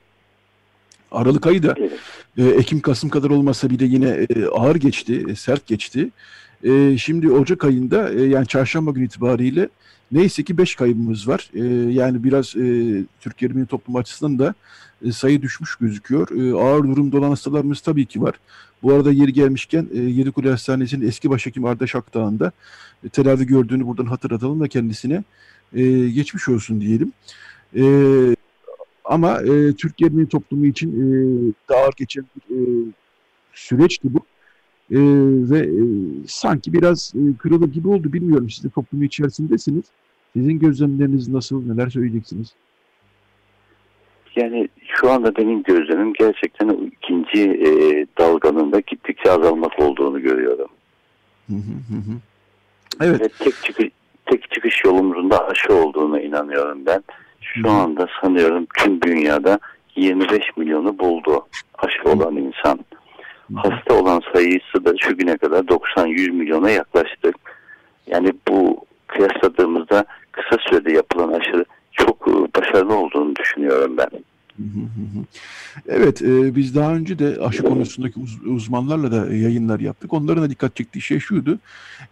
[1.12, 1.76] Aralık ayı da
[2.38, 6.10] e, Ekim-Kasım kadar olmasa bile yine e, ağır geçti, e, sert geçti.
[6.64, 9.70] E, şimdi Ocak ayında e, yani çarşamba günü itibariyle
[10.12, 11.50] neyse ki 5 kaybımız var.
[11.54, 14.54] E, yani biraz e, Türkiye Ermeni toplum açısından da
[15.06, 16.30] e, sayı düşmüş gözüküyor.
[16.32, 18.40] E, ağır durumda olan hastalarımız tabii ki var.
[18.84, 22.52] Bu arada yeri gelmişken e, Yedikule Hastanesi'nin eski başhekim Arda Şakdağ'ın da
[23.04, 25.24] e, tedavi gördüğünü buradan hatırlatalım ve kendisine
[25.74, 27.12] e, geçmiş olsun diyelim.
[27.76, 27.84] E,
[29.06, 31.08] ama e, Türkiye Ermeni toplumu için e,
[31.70, 32.92] daha ağır geçen bir e,
[33.54, 34.20] süreçti bu.
[34.92, 35.00] E,
[35.50, 35.84] ve e,
[36.28, 38.14] sanki biraz e, kırılır gibi oldu.
[38.14, 39.86] Bilmiyorum siz de toplumu içerisindesiniz.
[40.34, 41.68] Sizin gözlemleriniz nasıl?
[41.68, 42.54] Neler söyleyeceksiniz?
[44.36, 50.68] Yani şu anda benim gözlemim gerçekten o ikinci e, dalganın da gittikçe azalmak olduğunu görüyorum.
[51.48, 52.18] Hı hı hı.
[53.02, 53.22] Evet.
[53.22, 53.90] Ve tek çıkış,
[54.26, 57.04] tek çıkış yolumuzun da aşı olduğuna inanıyorum ben.
[57.42, 59.60] Şu anda sanıyorum tüm dünyada
[59.96, 62.80] 25 milyonu buldu aşı olan insan.
[63.56, 67.36] Hasta olan sayısı da şu güne kadar 90-100 milyona yaklaştık.
[68.08, 74.10] Yani bu kıyasladığımızda kısa sürede yapılan aşı çok başarılı olduğunu düşünüyorum ben.
[75.88, 80.14] Evet, e, biz daha önce de aşı konusundaki uz uzmanlarla da yayınlar yaptık.
[80.14, 81.60] Onların da dikkat çektiği şey şuydu.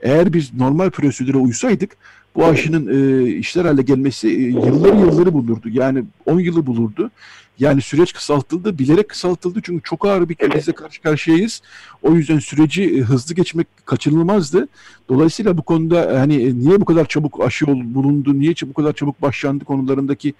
[0.01, 1.97] Eğer biz normal prosedüre uysaydık
[2.35, 5.69] bu aşının e, işler hale gelmesi e, yılları yılları bulurdu.
[5.71, 7.11] Yani 10 yılı bulurdu.
[7.59, 11.61] Yani süreç kısaltıldı, bilerek kısaltıldı çünkü çok ağır bir krizle karşı karşıyayız.
[12.03, 14.67] O yüzden süreci e, hızlı geçmek kaçınılmazdı.
[15.09, 19.21] Dolayısıyla bu konuda hani e, niye bu kadar çabuk aşı bulundu, niye bu kadar çabuk
[19.21, 20.33] başlandı konularındaki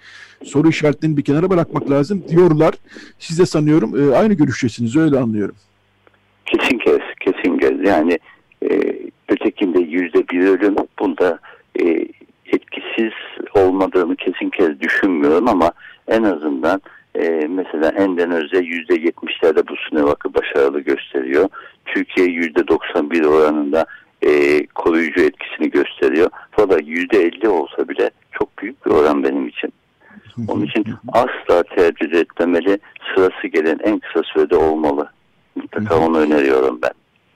[0.44, 2.74] soru işaretlerini bir kenara bırakmak lazım diyorlar.
[3.18, 5.54] Siz de sanıyorum e, aynı görüştesiniz öyle anlıyorum.
[6.46, 7.88] Kesin kez, kesin kez.
[7.88, 8.18] Yani
[9.28, 10.74] ötekinde yüzde bir ölüm.
[10.98, 11.38] Bunda
[11.80, 12.08] e,
[12.46, 13.12] etkisiz
[13.54, 15.72] olmadığını kesin kez düşünmüyorum ama
[16.08, 16.80] en azından
[17.18, 21.48] e, mesela Endonezya yüzde yetmişlerde bu Sinovac başarılı gösteriyor.
[21.86, 23.86] Türkiye yüzde 91 oranında
[24.22, 26.30] e, koruyucu etkisini gösteriyor.
[26.50, 29.72] Fakat yüzde 50 olsa bile çok büyük bir oran benim için.
[30.48, 32.78] Onun için asla tercih etmemeli.
[33.14, 35.10] Sırası gelen en kısa sürede olmalı.
[35.54, 36.90] Mutlaka onu öneriyorum ben.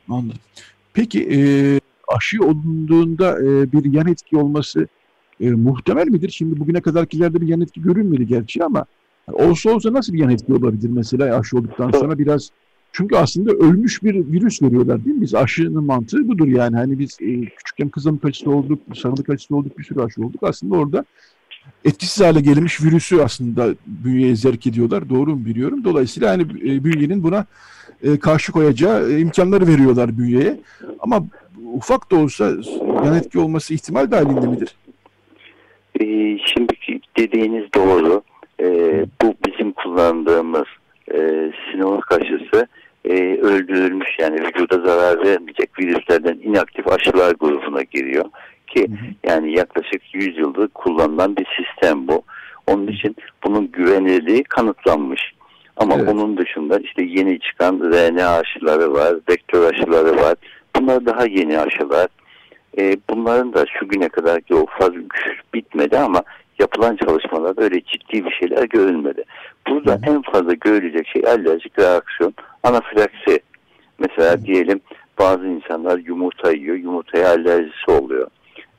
[0.09, 0.39] Anladım.
[0.95, 1.39] Peki e,
[2.09, 4.89] aşı olunduğunda e, bir yan etki olması
[5.41, 6.31] e, muhtemel midir?
[6.31, 8.87] Şimdi bugüne kadarkilerde bir yan etki görünmedi gerçi ama
[9.33, 12.51] olsa olsa nasıl bir yan etki olabilir mesela aşı olduktan sonra biraz
[12.93, 15.23] çünkü aslında ölmüş bir virüs veriyorlar değil mi?
[15.23, 16.77] Biz aşının mantığı budur yani.
[16.77, 20.43] Hani biz e, küçükken kızamık aşısı olduk, sarılık aşısı olduk, bir sürü aşı olduk.
[20.43, 21.05] Aslında orada
[21.85, 25.09] etkisiz hale gelmiş virüsü aslında bünyeye zerk ediyorlar.
[25.09, 25.85] Doğru mu biliyorum?
[25.85, 27.47] Dolayısıyla hani e, bünyenin buna
[28.03, 30.61] e, karşı koyacağı e, imkanları veriyorlar bünyeye.
[30.99, 31.27] Ama
[31.73, 32.57] ufak da olsa
[33.05, 34.77] yan etki olması ihtimal dahilinde midir?
[36.01, 36.05] E,
[36.39, 38.23] şimdiki dediğiniz doğru.
[38.61, 38.67] E,
[39.23, 40.67] bu bizim kullandığımız
[41.15, 41.19] e,
[41.73, 42.67] Sinovac aşısı
[43.05, 48.25] e, öldürülmüş yani vücuda zarar vermeyecek virüslerden inaktif aşılar grubuna giriyor.
[48.67, 49.33] Ki hı hı.
[49.33, 52.23] yani yaklaşık 100 yıldır kullanılan bir sistem bu.
[52.67, 55.33] Onun için bunun güvenilirliği kanıtlanmış.
[55.77, 56.09] Ama evet.
[56.09, 60.35] onun dışında işte yeni çıkan RNA aşıları var, vektör aşıları var.
[60.77, 62.09] Bunlar daha yeni aşılar.
[62.79, 64.91] E, bunların da şu güne kadar ki o faz
[65.55, 66.23] bitmedi ama
[66.61, 69.25] yapılan çalışmalarda öyle ciddi bir şeyler görülmedi.
[69.69, 70.01] Burada Hı.
[70.07, 73.41] en fazla görülecek şey alerjik reaksiyon, anafilaksi.
[73.99, 74.45] Mesela Hı.
[74.45, 74.81] diyelim
[75.19, 78.29] bazı insanlar yumurta yiyor, yumurtaya alerjisi oluyor.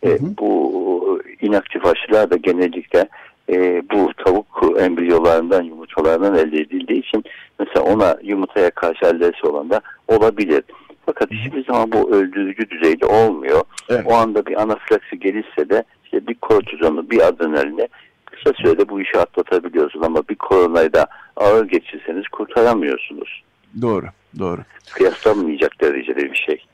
[0.03, 0.19] E, hı hı.
[0.39, 3.07] bu inaktif aşılar da genellikle
[3.49, 7.23] e, bu tavuk embriyolarından yumurtalarından elde edildiği için
[7.59, 10.63] mesela ona yumurtaya karşı alerjisi olan da olabilir.
[11.05, 13.61] Fakat hiçbir zaman bu öldürücü düzeyde olmuyor.
[13.89, 14.05] Evet.
[14.05, 17.87] O anda bir anafilaksi gelirse de işte bir kortizonu, bir adrenaline
[18.25, 23.43] kısa sürede bu işi atlatabiliyorsunuz ama bir koronayı da ağır geçirseniz kurtaramıyorsunuz.
[23.81, 24.05] Doğru,
[24.39, 24.61] doğru.
[24.93, 26.65] Kıyaslanmayacak derecede bir şey.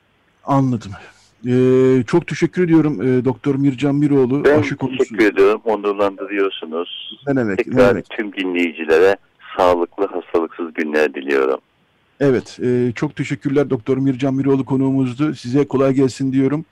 [0.44, 0.92] Anladım.
[1.48, 4.46] Ee, çok teşekkür ediyorum e, Doktor Mircan Miroğlu.
[4.46, 4.98] Ben aşı konusu.
[4.98, 5.62] teşekkür ediyorum.
[5.66, 7.20] Onurlandırıyorsunuz.
[7.28, 7.58] Ne demek?
[7.58, 8.10] Tekrar ne demek?
[8.10, 9.18] tüm dinleyicilere
[9.58, 11.60] sağlıklı, hastalıksız günler diliyorum.
[12.20, 15.36] Evet, e, çok teşekkürler Doktor Mircan Miroğlu konuğumuzdu.
[15.36, 16.66] Size kolay gelsin diyorum.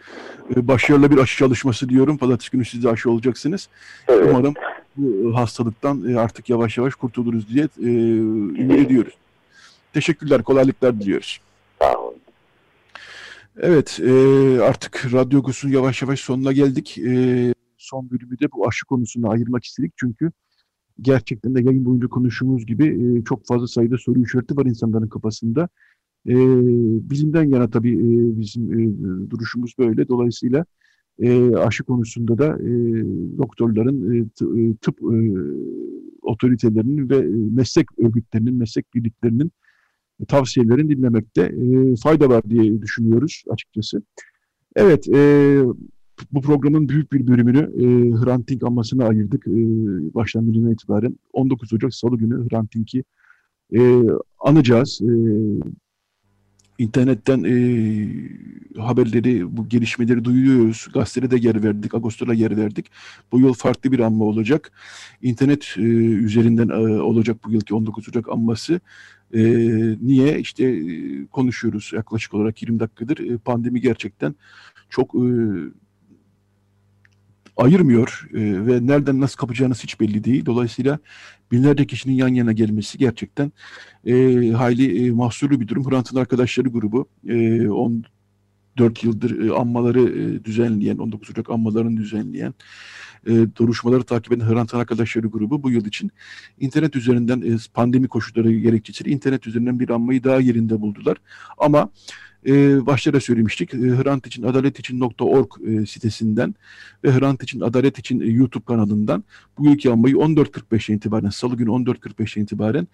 [0.56, 2.18] E, başarılı bir aşı çalışması diyorum.
[2.18, 3.70] Pazartesi günü siz de aşı olacaksınız.
[4.08, 4.28] Evet.
[4.30, 4.54] Umarım
[4.98, 7.88] bu hastalıktan e, artık yavaş yavaş kurtuluruz diye e,
[8.62, 9.14] ümit ediyoruz.
[9.94, 11.40] Teşekkürler, kolaylıklar diliyoruz.
[11.82, 12.20] Sağ olun.
[13.60, 14.12] Evet, e,
[14.62, 16.98] artık Radyo Gus'un yavaş yavaş sonuna geldik.
[16.98, 19.94] E, son bölümü de bu aşı konusuna ayırmak istedik.
[19.96, 20.32] Çünkü
[21.02, 25.70] gerçekten de yayın boyunca konuştuğumuz gibi e, çok fazla sayıda soru işareti var insanların kafasında.
[26.28, 26.36] E,
[27.10, 30.08] bizimden yana tabii e, bizim e, duruşumuz böyle.
[30.08, 30.66] Dolayısıyla
[31.20, 32.72] e, aşı konusunda da e,
[33.38, 34.26] doktorların, e,
[34.82, 35.18] tıp e,
[36.22, 37.22] otoritelerinin ve
[37.56, 39.52] meslek örgütlerinin, meslek birliklerinin
[40.28, 44.02] tavsiyelerini dinlemekte e, fayda var diye düşünüyoruz açıkçası.
[44.76, 45.62] Evet, e,
[46.32, 47.86] bu programın büyük bir bölümünü e,
[48.24, 49.48] Hrant Dink anmasına ayırdık.
[49.48, 49.52] E,
[50.14, 53.04] başlangıcından itibaren 19 Ocak Salı günü Hrant Dink'i
[53.76, 54.04] e,
[54.40, 55.02] anacağız.
[55.02, 55.12] E,
[56.78, 57.56] internetten e,
[58.82, 60.88] haberleri, bu gelişmeleri duyuyoruz.
[60.94, 62.86] Gazetede de yer verdik, Ağustos'ta yer verdik.
[63.32, 64.72] Bu yıl farklı bir anma olacak.
[65.22, 68.80] İnternet e, üzerinden e, olacak bu yılki 19 Ocak anması.
[69.34, 69.42] E,
[70.02, 70.40] niye?
[70.40, 73.18] İşte e, konuşuyoruz yaklaşık olarak 20 dakikadır.
[73.18, 74.36] E, pandemi gerçekten
[74.90, 75.26] çok e,
[77.58, 80.46] ayırmıyor e, ve nereden nasıl kapacağınız hiç belli değil.
[80.46, 81.00] Dolayısıyla
[81.52, 83.52] binlerce kişinin yan yana gelmesi gerçekten
[84.06, 84.14] e,
[84.52, 85.92] hayli e, mahsurlu bir durum.
[85.92, 92.54] Hrant'ın arkadaşları grubu e, 14 yıldır e, anmaları e, düzenleyen, 19 Ocak anmalarını düzenleyen
[93.28, 96.12] e, duruşmaları takip eden Hrant'ın arkadaşları grubu bu yıl için
[96.60, 101.18] internet üzerinden e, pandemi koşulları gerekçesiyle internet üzerinden bir anmayı daha yerinde buldular.
[101.58, 101.90] Ama
[102.48, 103.74] e, başta da söylemiştik.
[103.74, 106.56] E, Hrant için adalet için .org e, sitesinden
[107.04, 109.24] ve Hrant için adalet için e, YouTube kanalından
[109.58, 112.88] bu yılki anmayı 14.45'e itibaren salı günü 14.45'e itibaren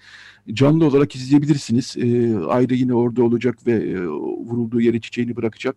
[0.54, 1.96] canlı olarak izleyebilirsiniz.
[1.98, 5.76] E, ayrı yine orada olacak ve e, vurulduğu yere çiçeğini bırakacak.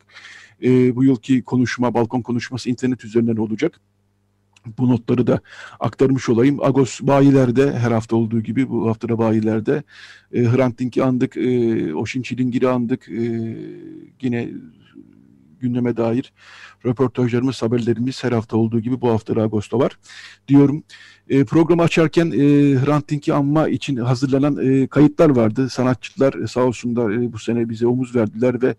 [0.62, 3.80] E, bu yılki konuşma, balkon konuşması internet üzerinden olacak
[4.78, 5.41] bu notları da
[5.81, 6.62] aktarmış olayım.
[6.62, 9.82] Agos bayilerde her hafta olduğu gibi bu haftada bayilerde
[10.32, 13.09] e, Hrant Dink'i andık, e, Oşin Çilingir'i andık.
[13.09, 13.57] E,
[14.23, 14.51] yine
[15.61, 16.32] gündeme dair
[16.86, 19.99] röportajlarımız, haberlerimiz her hafta olduğu gibi bu hafta Ağustos'ta var
[20.49, 20.82] diyorum.
[21.28, 22.39] E, programı açarken e,
[22.85, 25.70] Hrant Dink'i anma için hazırlanan e, kayıtlar vardı.
[25.70, 28.74] Sanatçılar e, sağ olsunlar e, bu sene bize omuz verdiler ve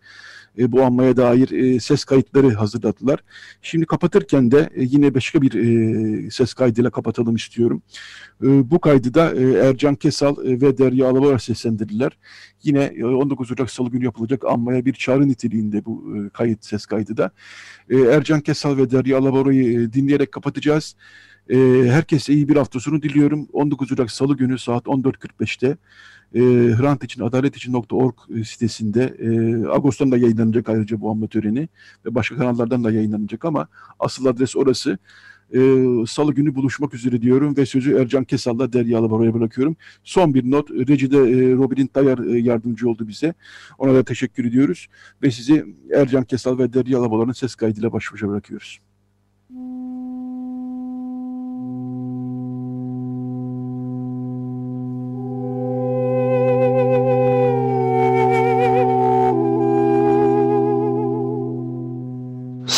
[0.57, 3.19] e, bu anmaya dair e, ses kayıtları hazırladılar.
[3.61, 7.81] Şimdi kapatırken de e, yine başka bir e, ses kaydıyla kapatalım istiyorum.
[8.43, 12.17] E, bu kaydı da e, Ercan Kesal e, ve Derya Alavar seslendirdiler.
[12.63, 16.85] Yine e, 19 Ocak Salı günü yapılacak anmaya bir çağrı niteliğinde bu e, kayıt ses
[16.85, 17.31] kaydı da.
[17.89, 20.95] E, Ercan Kesal ve Derya Alavar'ı e, dinleyerek kapatacağız.
[21.49, 21.57] E,
[21.89, 23.47] herkese iyi bir hafta sonu diliyorum.
[23.53, 25.77] 19 Ocak Salı günü saat 14.45'te
[26.35, 26.39] e,
[26.75, 29.29] Hrant için adalet için.org e, sitesinde e,
[29.67, 31.69] Ağustos'tan da yayınlanacak ayrıca bu anma töreni
[32.05, 33.67] ve başka kanallardan da yayınlanacak ama
[33.99, 34.97] asıl adres orası.
[35.53, 35.59] E,
[36.07, 39.75] Salı günü buluşmak üzere diyorum ve sözü Ercan Kesal'la Derya Alabaro'ya bırakıyorum.
[40.03, 40.71] Son bir not.
[40.71, 43.33] Reci'de e, Robin Dayar e, yardımcı oldu bize.
[43.77, 44.87] Ona da teşekkür ediyoruz.
[45.23, 45.65] Ve sizi
[45.95, 48.79] Ercan Kesal ve Derya Alabaro'nun ses kaydıyla baş başa bırakıyoruz.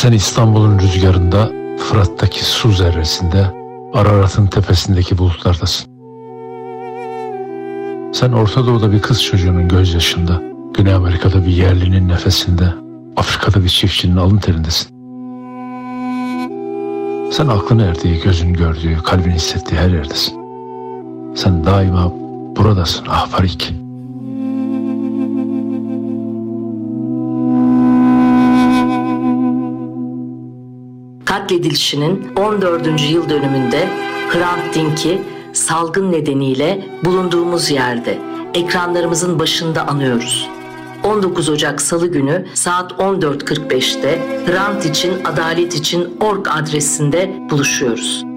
[0.08, 3.48] Sen İstanbul'un rüzgarında, Fırat'taki su zerresinde,
[3.94, 5.88] Ararat'ın tepesindeki bulutlardasın.
[8.14, 10.42] Sen Orta Doğu'da bir kız çocuğunun gözyaşında,
[10.74, 12.74] Güney Amerika'da bir yerlinin nefesinde,
[13.18, 14.88] Afrika'da bir çiftçinin alın terindesin.
[17.32, 20.34] Sen aklın erdiği, gözün gördüğü, kalbin hissettiği her yerdesin.
[21.36, 22.12] Sen daima
[22.56, 23.32] buradasın ah
[31.58, 31.68] Farik.
[31.68, 33.12] katledilişinin 14.
[33.12, 33.90] yıl dönümünde
[34.30, 35.22] Hrant Dink'i
[35.54, 38.18] salgın nedeniyle bulunduğumuz yerde
[38.54, 40.50] ekranlarımızın başında anıyoruz.
[41.04, 48.36] 19 Ocak Salı günü saat 14.45'te Hrant için Adalet için org adresinde buluşuyoruz.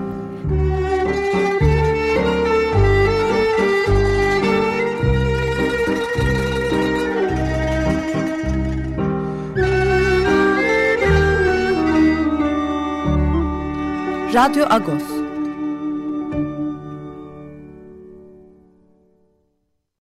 [14.33, 15.20] Radyo Agos